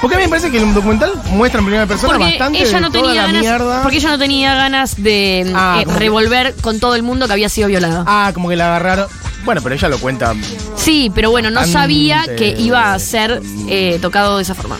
Porque 0.00 0.16
a 0.16 0.18
mí 0.18 0.24
me 0.24 0.28
parece 0.30 0.50
que 0.50 0.58
el 0.58 0.74
documental 0.74 1.12
muestra 1.30 1.60
en 1.60 1.66
primera 1.66 1.86
persona 1.86 2.12
Porque 2.14 2.30
bastante 2.30 2.62
ella 2.62 2.80
no 2.80 2.90
de 2.90 2.98
toda 2.98 3.08
tenía 3.10 3.22
la 3.22 3.26
ganas, 3.28 3.42
mierda. 3.42 3.82
porque 3.82 3.96
ella 3.96 4.10
no 4.10 4.18
tenía 4.18 4.54
ganas 4.54 5.02
de 5.02 5.52
Ah, 5.54 5.78
eh, 5.80 5.84
como 5.84 5.96
que- 5.98 6.04
revolver 6.04 6.54
con 6.60 6.78
todo 6.80 6.94
el 6.94 7.02
mundo 7.02 7.26
que 7.26 7.32
había 7.32 7.48
sido 7.48 7.68
violada. 7.68 8.04
Ah, 8.06 8.30
como 8.34 8.48
que 8.48 8.56
la 8.56 8.66
agarraron. 8.68 9.06
Bueno, 9.44 9.60
pero 9.62 9.74
ella 9.74 9.88
lo 9.88 9.98
cuenta. 9.98 10.34
Sí, 10.76 11.10
pero 11.14 11.30
bueno, 11.30 11.50
no 11.50 11.60
Antes. 11.60 11.72
sabía 11.72 12.24
que 12.36 12.48
iba 12.58 12.92
a 12.92 12.98
ser 12.98 13.40
eh, 13.68 13.98
tocado 14.02 14.36
de 14.36 14.42
esa 14.42 14.54
forma. 14.54 14.76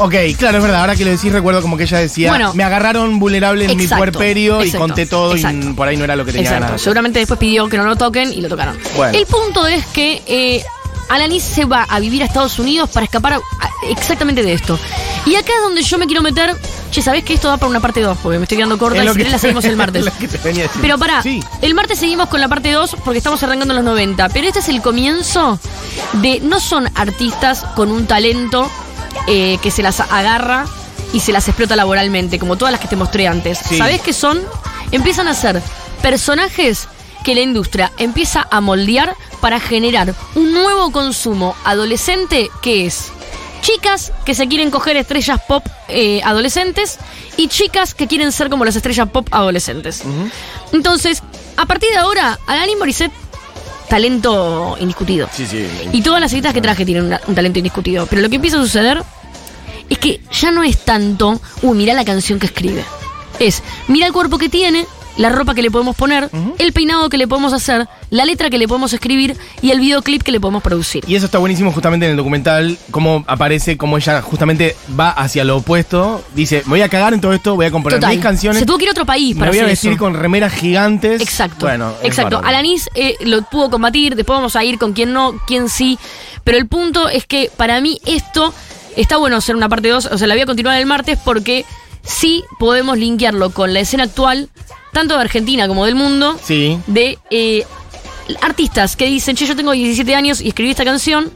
Ok, 0.00 0.14
claro, 0.38 0.58
es 0.58 0.62
verdad. 0.62 0.82
Ahora 0.82 0.94
que 0.94 1.04
lo 1.04 1.10
decís, 1.10 1.32
recuerdo 1.32 1.60
como 1.60 1.76
que 1.76 1.82
ella 1.82 1.98
decía: 1.98 2.28
Bueno. 2.30 2.54
Me 2.54 2.62
agarraron 2.62 3.18
vulnerable 3.18 3.64
en 3.64 3.70
Exacto, 3.72 3.94
mi 3.96 3.98
puerperio 4.12 4.60
exacto, 4.60 4.76
y 4.76 4.80
conté 4.80 5.06
todo 5.06 5.34
exacto. 5.34 5.70
y 5.70 5.72
por 5.72 5.88
ahí 5.88 5.96
no 5.96 6.04
era 6.04 6.14
lo 6.14 6.24
que 6.24 6.30
tenía 6.32 6.44
Exacto. 6.46 6.64
ganas. 6.66 6.80
de 6.80 6.84
Seguramente 6.84 7.18
después 7.18 7.40
pidió 7.40 7.68
que 7.68 7.78
no 7.78 7.84
lo 7.84 7.96
toquen 7.96 8.32
y 8.32 8.40
lo 8.40 8.48
tocaron. 8.48 8.78
Bueno. 8.96 9.18
El 9.18 9.26
punto 9.26 9.66
es 9.66 9.84
que 9.86 10.22
eh, 10.26 10.62
Alanis 11.08 11.42
se 11.42 11.64
va 11.64 11.84
a 11.88 11.98
vivir 12.00 12.22
a 12.22 12.26
Estados 12.26 12.58
Unidos 12.58 12.90
para 12.90 13.04
escapar 13.04 13.34
a- 13.34 13.36
a- 13.36 13.70
exactamente 13.90 14.42
de 14.42 14.52
esto. 14.52 14.78
Y 15.26 15.34
acá 15.36 15.52
es 15.56 15.62
donde 15.62 15.82
yo 15.82 15.98
me 15.98 16.06
quiero 16.06 16.22
meter. 16.22 16.56
Che, 16.90 17.02
¿sabés 17.02 17.22
que 17.24 17.34
esto 17.34 17.48
va 17.48 17.56
para 17.58 17.68
una 17.70 17.80
parte 17.80 18.00
2? 18.00 18.16
Porque 18.22 18.38
me 18.38 18.44
estoy 18.44 18.56
quedando 18.56 18.78
corta 18.78 19.04
y 19.04 19.08
si 19.08 19.24
la 19.24 19.38
seguimos 19.38 19.64
el 19.66 19.76
martes. 19.82 20.06
Pero 20.80 20.98
pará, 20.98 21.22
Sí. 21.22 21.40
el 21.60 21.74
martes 21.74 21.98
seguimos 21.98 22.28
con 22.28 22.40
la 22.40 22.48
parte 22.48 22.72
2 22.72 22.96
porque 23.04 23.18
estamos 23.18 23.42
arrancando 23.42 23.74
los 23.74 23.84
90. 23.84 24.28
Pero 24.30 24.46
este 24.46 24.60
es 24.60 24.68
el 24.68 24.80
comienzo 24.80 25.58
de. 26.14 26.40
No 26.40 26.60
son 26.60 26.88
artistas 26.94 27.64
con 27.76 27.90
un 27.90 28.06
talento 28.06 28.70
eh, 29.26 29.58
que 29.62 29.70
se 29.70 29.82
las 29.82 30.00
agarra 30.00 30.64
y 31.12 31.20
se 31.20 31.32
las 31.32 31.46
explota 31.48 31.76
laboralmente, 31.76 32.38
como 32.38 32.56
todas 32.56 32.72
las 32.72 32.80
que 32.80 32.88
te 32.88 32.96
mostré 32.96 33.26
antes. 33.28 33.58
Sí. 33.68 33.76
¿Sabés 33.76 34.00
qué 34.00 34.12
son? 34.14 34.40
Empiezan 34.92 35.28
a 35.28 35.34
ser 35.34 35.62
personajes 36.00 36.88
que 37.24 37.34
la 37.34 37.40
industria 37.40 37.92
empieza 37.98 38.46
a 38.50 38.60
moldear 38.60 39.14
para 39.40 39.60
generar 39.60 40.14
un 40.34 40.52
nuevo 40.52 40.90
consumo 40.92 41.54
adolescente 41.64 42.50
que 42.62 42.86
es 42.86 43.08
chicas 43.60 44.12
que 44.24 44.34
se 44.34 44.46
quieren 44.48 44.70
coger 44.70 44.96
estrellas 44.96 45.40
pop 45.46 45.64
eh, 45.88 46.20
adolescentes 46.24 46.98
y 47.36 47.48
chicas 47.48 47.94
que 47.94 48.06
quieren 48.06 48.32
ser 48.32 48.48
como 48.50 48.64
las 48.64 48.76
estrellas 48.76 49.08
pop 49.10 49.26
adolescentes. 49.30 50.02
Entonces, 50.72 51.22
a 51.56 51.66
partir 51.66 51.90
de 51.90 51.96
ahora, 51.96 52.38
Alanis 52.46 52.78
Morissette, 52.78 53.12
talento 53.88 54.76
indiscutido. 54.80 55.28
Sí, 55.32 55.46
sí. 55.46 55.66
Y 55.92 56.02
todas 56.02 56.20
las 56.20 56.30
citas 56.30 56.52
que 56.52 56.60
traje 56.60 56.84
tienen 56.84 57.06
una- 57.06 57.20
un 57.26 57.34
talento 57.34 57.58
indiscutido. 57.58 58.06
Pero 58.06 58.22
lo 58.22 58.28
que 58.28 58.36
empieza 58.36 58.58
a 58.58 58.62
suceder 58.62 59.02
es 59.88 59.98
que 59.98 60.20
ya 60.32 60.50
no 60.50 60.62
es 60.62 60.84
tanto, 60.84 61.40
uy, 61.62 61.76
mira 61.76 61.94
la 61.94 62.04
canción 62.04 62.38
que 62.38 62.46
escribe. 62.46 62.84
Es, 63.38 63.62
mira 63.86 64.06
el 64.06 64.12
cuerpo 64.12 64.36
que 64.38 64.48
tiene, 64.48 64.86
la 65.18 65.28
ropa 65.28 65.54
que 65.54 65.62
le 65.62 65.70
podemos 65.70 65.94
poner, 65.96 66.30
el 66.58 66.72
peinado 66.72 67.08
que 67.08 67.18
le 67.18 67.28
podemos 67.28 67.52
hacer, 67.52 67.86
la 68.10 68.24
letra 68.24 68.48
que 68.50 68.56
le 68.56 68.66
podemos 68.66 68.92
escribir 68.92 69.36
y 69.60 69.72
el 69.72 69.80
videoclip 69.80 70.22
que 70.22 70.32
le 70.32 70.40
podemos 70.40 70.62
producir. 70.62 71.04
Y 71.06 71.16
eso 71.16 71.26
está 71.26 71.38
buenísimo 71.38 71.72
justamente 71.72 72.06
en 72.06 72.12
el 72.12 72.16
documental, 72.16 72.78
cómo 72.90 73.24
aparece, 73.26 73.76
cómo 73.76 73.98
ella 73.98 74.22
justamente 74.22 74.76
va 74.98 75.10
hacia 75.10 75.44
lo 75.44 75.58
opuesto. 75.58 76.24
Dice, 76.34 76.62
me 76.64 76.70
voy 76.70 76.82
a 76.82 76.88
cagar 76.88 77.12
en 77.12 77.20
todo 77.20 77.32
esto, 77.32 77.56
voy 77.56 77.66
a 77.66 77.70
componer 77.70 77.98
Total. 77.98 78.14
mis 78.14 78.22
canciones. 78.22 78.60
Se 78.60 78.66
tuvo 78.66 78.78
que 78.78 78.84
ir 78.84 78.90
a 78.90 78.92
otro 78.92 79.04
país 79.06 79.34
me 79.34 79.40
para 79.40 79.50
voy 79.50 79.60
a 79.60 79.64
vestir 79.64 79.92
eso. 79.92 79.98
con 79.98 80.14
remeras 80.14 80.52
gigantes. 80.52 81.20
Exacto. 81.20 81.66
Bueno, 81.66 81.92
exacto. 82.02 82.40
Alanis 82.42 82.88
eh, 82.94 83.16
lo 83.20 83.42
pudo 83.42 83.70
combatir, 83.70 84.14
después 84.14 84.36
vamos 84.36 84.54
a 84.54 84.64
ir 84.64 84.78
con 84.78 84.92
quién 84.92 85.12
no, 85.12 85.34
quién 85.46 85.68
sí. 85.68 85.98
Pero 86.44 86.58
el 86.58 86.68
punto 86.68 87.08
es 87.08 87.26
que 87.26 87.50
para 87.56 87.80
mí 87.80 88.00
esto 88.06 88.54
está 88.96 89.16
bueno 89.16 89.36
hacer 89.36 89.56
una 89.56 89.68
parte 89.68 89.88
2, 89.88 90.10
o 90.12 90.18
sea, 90.18 90.26
la 90.28 90.34
voy 90.34 90.42
a 90.42 90.46
continuar 90.46 90.78
el 90.78 90.86
martes 90.86 91.18
porque 91.24 91.64
sí 92.02 92.44
podemos 92.58 92.96
linkearlo 92.98 93.50
con 93.50 93.74
la 93.74 93.80
escena 93.80 94.04
actual, 94.04 94.48
tanto 94.92 95.14
de 95.14 95.20
Argentina 95.20 95.68
como 95.68 95.86
del 95.86 95.94
mundo, 95.94 96.38
Sí. 96.42 96.78
de 96.86 97.18
eh, 97.30 97.64
artistas 98.42 98.96
que 98.96 99.06
dicen, 99.06 99.36
che, 99.36 99.46
yo 99.46 99.56
tengo 99.56 99.72
17 99.72 100.14
años 100.14 100.40
y 100.40 100.48
escribí 100.48 100.70
esta 100.70 100.84
canción, 100.84 101.30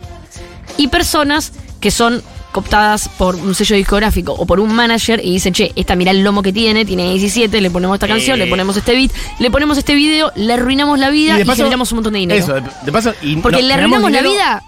y 0.76 0.88
personas 0.88 1.52
que 1.80 1.90
son 1.90 2.22
cooptadas 2.52 3.08
por 3.08 3.34
un 3.34 3.54
sello 3.54 3.76
discográfico 3.76 4.32
o 4.32 4.44
por 4.44 4.60
un 4.60 4.74
manager 4.74 5.20
y 5.24 5.32
dicen, 5.32 5.54
che, 5.54 5.72
esta 5.74 5.96
mira 5.96 6.10
el 6.10 6.22
lomo 6.22 6.42
que 6.42 6.52
tiene, 6.52 6.84
tiene 6.84 7.10
17, 7.10 7.60
le 7.62 7.70
ponemos 7.70 7.96
esta 7.96 8.06
canción, 8.06 8.36
Eh. 8.40 8.44
le 8.44 8.50
ponemos 8.50 8.76
este 8.76 8.94
beat, 8.94 9.10
le 9.38 9.50
ponemos 9.50 9.78
este 9.78 9.94
video, 9.94 10.32
le 10.36 10.52
arruinamos 10.52 10.98
la 10.98 11.08
vida 11.08 11.40
y, 11.40 11.44
generamos 11.46 11.90
un 11.92 11.96
montón 11.96 12.12
de 12.12 12.18
dinero. 12.20 12.40
Eso, 12.44 12.54
de, 12.84 12.92
paso. 12.92 13.14
Y 13.22 13.36
Porque 13.36 13.62
no, 13.62 13.68
le 13.68 13.74
arruinamos 13.74 14.10
la 14.12 14.20
vida 14.22 14.62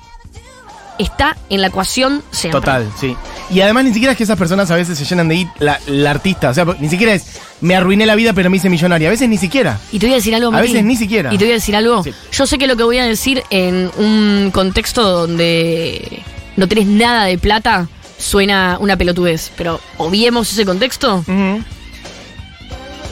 está 0.98 1.36
en 1.50 1.60
la 1.60 1.68
ecuación 1.68 2.22
siempre. 2.30 2.60
Total, 2.60 2.90
sí. 2.98 3.16
Y 3.50 3.60
además 3.60 3.84
ni 3.84 3.92
siquiera 3.92 4.12
es 4.12 4.18
que 4.18 4.24
esas 4.24 4.38
personas 4.38 4.70
a 4.70 4.76
veces 4.76 4.96
se 4.96 5.04
llenan 5.04 5.28
de 5.28 5.36
hit 5.36 5.48
la, 5.58 5.78
la 5.86 6.10
artista. 6.10 6.50
O 6.50 6.54
sea, 6.54 6.64
ni 6.78 6.88
siquiera 6.88 7.14
es 7.14 7.40
me 7.60 7.74
arruiné 7.74 8.04
la 8.04 8.14
vida 8.14 8.32
pero 8.32 8.50
me 8.50 8.58
hice 8.58 8.68
millonaria. 8.68 9.08
A 9.08 9.10
veces 9.10 9.28
ni 9.28 9.38
siquiera. 9.38 9.78
Y 9.90 9.98
te 9.98 10.06
voy 10.06 10.12
a 10.12 10.16
decir 10.16 10.34
algo, 10.34 10.54
A 10.54 10.60
veces 10.60 10.84
ni 10.84 10.96
siquiera. 10.96 11.32
Y 11.32 11.38
te 11.38 11.44
voy 11.44 11.52
a 11.52 11.54
decir 11.54 11.74
algo. 11.74 12.02
Sí. 12.04 12.12
Yo 12.32 12.46
sé 12.46 12.58
que 12.58 12.66
lo 12.66 12.76
que 12.76 12.84
voy 12.84 12.98
a 12.98 13.04
decir 13.04 13.42
en 13.50 13.90
un 13.96 14.50
contexto 14.52 15.02
donde 15.02 16.22
no 16.56 16.68
tenés 16.68 16.86
nada 16.86 17.24
de 17.24 17.38
plata 17.38 17.88
suena 18.18 18.76
una 18.80 18.96
pelotudez. 18.96 19.50
Pero 19.56 19.80
obviemos 19.96 20.52
ese 20.52 20.64
contexto. 20.64 21.24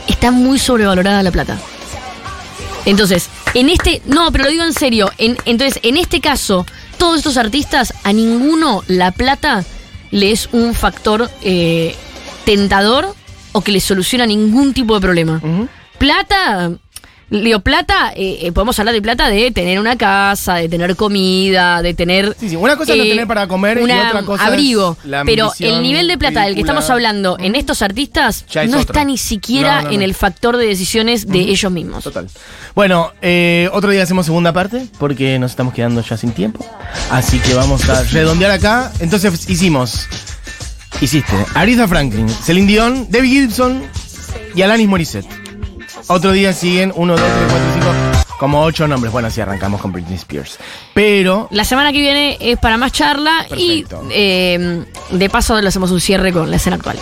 Está 0.06 0.30
muy 0.30 0.58
sobrevalorada 0.58 1.22
la 1.22 1.30
plata. 1.30 1.58
Entonces, 2.84 3.28
en 3.54 3.70
este. 3.70 4.02
No, 4.06 4.30
pero 4.32 4.44
lo 4.44 4.50
digo 4.50 4.64
en 4.64 4.72
serio. 4.72 5.10
En, 5.18 5.36
entonces, 5.44 5.80
en 5.82 5.96
este 5.96 6.20
caso, 6.20 6.66
todos 7.02 7.18
estos 7.18 7.36
artistas, 7.36 7.94
a 8.04 8.12
ninguno 8.12 8.84
la 8.86 9.10
plata 9.10 9.64
le 10.12 10.30
es 10.30 10.48
un 10.52 10.72
factor 10.72 11.28
eh, 11.42 11.96
tentador 12.44 13.16
o 13.50 13.60
que 13.60 13.72
les 13.72 13.82
soluciona 13.82 14.24
ningún 14.24 14.72
tipo 14.72 14.94
de 14.94 15.00
problema. 15.00 15.42
Plata. 15.98 16.70
Digo, 17.40 17.60
plata, 17.60 18.12
eh, 18.14 18.40
eh, 18.42 18.52
podemos 18.52 18.78
hablar 18.78 18.94
de 18.94 19.00
plata 19.00 19.28
de 19.28 19.50
tener 19.52 19.80
una 19.80 19.96
casa, 19.96 20.56
de 20.56 20.68
tener 20.68 20.94
comida, 20.96 21.80
de 21.80 21.94
tener. 21.94 22.36
Sí, 22.38 22.50
sí, 22.50 22.56
una 22.56 22.76
cosa 22.76 22.92
es 22.92 22.98
no 22.98 23.04
tener 23.04 23.26
para 23.26 23.48
comer 23.48 23.78
y 23.78 23.84
una- 23.84 24.08
otra 24.08 24.22
cosa 24.22 24.44
es 24.44 24.48
abrigo. 24.50 24.98
la 25.04 25.24
pero 25.24 25.50
el 25.58 25.82
nivel 25.82 26.08
de 26.08 26.18
plata 26.18 26.44
del 26.44 26.54
que 26.54 26.60
estamos 26.60 26.90
hablando 26.90 27.38
en 27.40 27.54
estos 27.54 27.80
artistas 27.80 28.44
es 28.48 28.70
no 28.70 28.78
otro. 28.78 28.92
está 28.92 29.04
ni 29.04 29.16
siquiera 29.16 29.82
No, 29.82 29.88
no, 29.88 29.94
en 29.94 30.02
el 30.02 30.14
factor 30.14 30.58
de 30.58 30.66
decisiones 30.66 31.26
de 31.26 31.38
ellos 31.40 31.72
mismos. 31.72 32.04
Total. 32.04 32.28
Bueno, 32.74 33.12
eh, 33.22 33.68
otro 33.72 33.90
día 33.90 34.02
hacemos 34.02 34.26
segunda 34.26 34.52
parte 34.52 34.86
porque 34.98 35.38
nos 35.38 35.52
estamos 35.52 35.72
quedando 35.72 36.02
ya 36.02 36.16
sin 36.18 36.32
tiempo. 36.32 36.64
Así 37.10 37.38
que 37.38 37.54
vamos 37.54 37.88
a 37.88 38.02
redondear 38.04 38.50
acá. 38.50 38.92
Entonces 39.00 39.48
hicimos. 39.48 40.06
Hiciste 41.00 41.32
Aretha 41.54 41.88
Franklin, 41.88 42.28
Celine 42.28 42.66
Dion, 42.66 43.06
Debbie 43.10 43.30
Gibson 43.30 43.82
y 44.54 44.62
Alanis 44.62 44.86
Morissette. 44.86 45.41
Otro 46.08 46.32
día 46.32 46.52
siguen 46.52 46.92
1, 46.94 47.12
2, 47.16 47.20
3, 47.20 47.32
4, 47.50 47.68
5, 48.22 48.36
como 48.38 48.62
8 48.64 48.88
nombres. 48.88 49.12
Bueno, 49.12 49.28
así 49.28 49.40
arrancamos 49.40 49.80
con 49.80 49.92
Britney 49.92 50.14
Spears. 50.16 50.58
Pero. 50.94 51.48
La 51.50 51.64
semana 51.64 51.92
que 51.92 52.00
viene 52.00 52.36
es 52.40 52.58
para 52.58 52.76
más 52.76 52.92
charla 52.92 53.46
Perfecto. 53.48 54.02
y 54.08 54.12
eh, 54.12 54.84
de 55.10 55.30
paso 55.30 55.60
le 55.60 55.68
hacemos 55.68 55.90
un 55.90 56.00
cierre 56.00 56.32
con 56.32 56.50
la 56.50 56.56
escena 56.56 56.76
actual. 56.76 56.98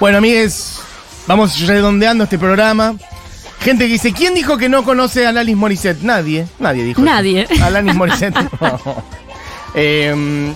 Bueno, 0.00 0.18
amigues, 0.18 0.78
vamos 1.26 1.60
redondeando 1.66 2.24
este 2.24 2.38
programa. 2.38 2.96
Gente 3.60 3.86
que 3.86 3.92
dice, 3.92 4.12
¿quién 4.14 4.34
dijo 4.34 4.56
que 4.56 4.68
no 4.70 4.84
conoce 4.84 5.26
a 5.26 5.28
Alanis 5.28 5.54
Morissette? 5.56 6.00
Nadie, 6.02 6.46
nadie 6.58 6.82
dijo 6.82 7.00
eso. 7.02 7.10
Nadie. 7.10 7.46
Alanis 7.62 7.94
Morissette. 7.94 8.34
no. 8.60 9.04
Eh, 9.74 10.52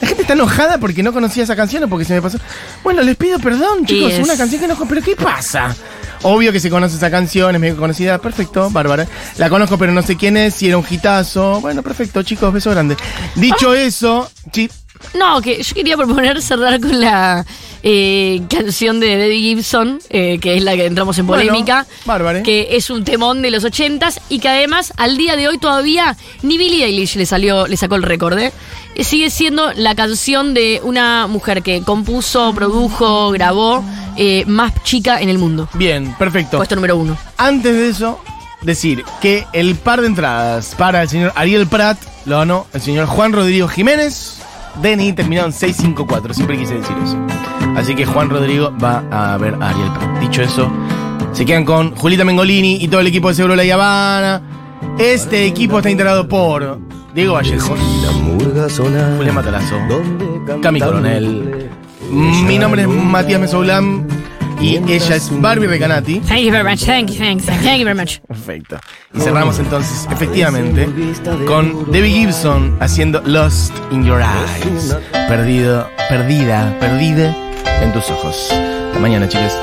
la 0.00 0.06
gente 0.08 0.22
está 0.22 0.32
enojada 0.34 0.78
porque 0.78 1.02
no 1.02 1.12
conocía 1.12 1.44
esa 1.44 1.54
canción 1.56 1.84
o 1.84 1.88
porque 1.88 2.04
se 2.04 2.14
me 2.14 2.22
pasó. 2.22 2.38
Bueno, 2.82 3.02
les 3.02 3.16
pido 3.16 3.38
perdón, 3.38 3.86
chicos, 3.86 4.12
es- 4.12 4.24
una 4.24 4.36
canción 4.36 4.60
que 4.60 4.66
no 4.68 4.76
pero 4.88 5.00
¿qué 5.02 5.14
pasa? 5.14 5.74
Obvio 6.22 6.52
que 6.52 6.60
se 6.60 6.68
conoce 6.68 6.96
esa 6.96 7.10
canción, 7.10 7.54
es 7.54 7.60
medio 7.60 7.76
conocida, 7.76 8.18
perfecto, 8.18 8.68
bárbara. 8.70 9.06
La 9.38 9.48
conozco, 9.48 9.78
pero 9.78 9.92
no 9.92 10.02
sé 10.02 10.16
quién 10.16 10.36
es, 10.36 10.54
si 10.54 10.68
era 10.68 10.76
un 10.76 10.84
hitazo. 10.88 11.60
Bueno, 11.60 11.82
perfecto, 11.82 12.22
chicos, 12.22 12.52
beso 12.52 12.70
grande. 12.70 12.96
Dicho 13.36 13.74
eso, 13.74 14.30
sí, 14.52 14.70
No, 15.18 15.40
que 15.40 15.62
yo 15.62 15.74
quería 15.74 15.96
proponer 15.96 16.40
cerrar 16.42 16.80
con 16.80 17.00
la 17.00 17.44
eh, 17.82 18.42
canción 18.48 19.00
de 19.00 19.16
Debbie 19.16 19.40
Gibson, 19.40 19.98
eh, 20.10 20.38
que 20.40 20.56
es 20.56 20.62
la 20.62 20.76
que 20.76 20.86
entramos 20.86 21.18
en 21.18 21.26
Bueno, 21.26 21.42
polémica. 21.44 21.86
bárbaro. 22.04 22.42
Que 22.42 22.68
es 22.76 22.90
un 22.90 23.04
temón 23.04 23.42
de 23.42 23.50
los 23.50 23.64
ochentas 23.64 24.20
y 24.28 24.38
que 24.38 24.48
además 24.48 24.92
al 24.96 25.16
día 25.16 25.36
de 25.36 25.48
hoy 25.48 25.58
todavía 25.58 26.16
ni 26.42 26.58
Billie 26.58 26.84
Eilish 26.84 27.16
le 27.16 27.26
salió, 27.26 27.66
le 27.66 27.76
sacó 27.76 27.96
el 27.96 28.02
récord. 28.02 28.38
¿eh? 28.38 28.52
Sigue 29.00 29.30
siendo 29.30 29.72
la 29.72 29.94
canción 29.94 30.52
de 30.54 30.80
una 30.84 31.26
mujer 31.26 31.62
que 31.62 31.82
compuso, 31.82 32.52
produjo, 32.54 33.30
grabó 33.30 33.82
más 34.46 34.72
chica 34.84 35.20
en 35.20 35.30
el 35.30 35.38
mundo. 35.38 35.68
bien, 35.74 36.14
perfecto. 36.18 36.58
Puesto 36.58 36.74
número 36.74 36.96
uno. 36.96 37.16
Antes 37.38 37.74
de 37.74 37.88
eso, 37.88 38.20
decir 38.60 39.02
que 39.22 39.46
el 39.54 39.76
par 39.76 40.02
de 40.02 40.08
entradas 40.08 40.74
para 40.76 41.00
el 41.02 41.08
señor 41.08 41.32
Ariel 41.34 41.66
Prat 41.66 41.98
lo 42.26 42.36
ganó 42.38 42.66
el 42.74 42.82
señor 42.82 43.06
Juan 43.06 43.32
Rodrigo 43.32 43.66
Jiménez. 43.66 44.39
DNI 44.82 45.12
terminado 45.12 45.46
en 45.46 45.52
654, 45.52 46.34
siempre 46.34 46.58
quise 46.58 46.74
decir 46.74 46.96
eso. 47.04 47.18
Así 47.76 47.94
que 47.94 48.06
Juan 48.06 48.30
Rodrigo 48.30 48.72
va 48.82 49.02
a 49.10 49.36
ver 49.36 49.54
a 49.60 49.70
Ariel 49.70 49.92
Prat. 49.92 50.20
Dicho 50.20 50.42
eso, 50.42 50.70
se 51.32 51.44
quedan 51.44 51.64
con 51.64 51.94
Julita 51.96 52.24
Mengolini 52.24 52.76
y 52.76 52.88
todo 52.88 53.00
el 53.00 53.06
equipo 53.06 53.28
de 53.28 53.34
Seguro 53.34 53.56
La 53.56 53.62
Habana. 53.74 54.42
Este 54.98 55.46
equipo 55.46 55.78
está 55.78 55.90
integrado 55.90 56.26
por 56.28 56.78
Diego 57.14 57.34
Vallejos, 57.34 57.78
Julián 59.18 59.34
Matalazo, 59.34 59.76
Cami 60.62 60.80
Coronel. 60.80 61.70
Mi 62.10 62.58
nombre 62.58 62.82
es 62.82 62.88
Matías 62.88 63.40
Mesoulam 63.40 64.06
y 64.60 64.76
ella 64.76 65.16
es 65.16 65.30
Barbie 65.40 65.66
Recanati. 65.66 66.20
Thank 66.20 66.42
you 66.42 66.52
very 66.52 66.64
much, 66.64 66.84
thank 66.84 67.10
you, 67.10 67.16
thank 67.16 67.40
you, 67.40 67.46
thank 67.46 67.78
you 67.78 67.84
very 67.84 67.98
much. 67.98 68.20
Perfecto. 68.26 68.78
Y 69.14 69.20
cerramos 69.20 69.58
entonces, 69.58 70.06
efectivamente, 70.10 70.88
con 71.46 71.90
Debbie 71.90 72.10
Gibson 72.10 72.76
haciendo 72.80 73.22
Lost 73.24 73.74
in 73.90 74.04
Your 74.04 74.20
Eyes. 74.20 74.96
Perdido, 75.12 75.88
perdida, 76.08 76.76
perdida 76.78 77.34
en 77.82 77.92
tus 77.92 78.10
ojos. 78.10 78.48
Hasta 78.50 78.98
mañana, 79.00 79.28
chicas. 79.28 79.56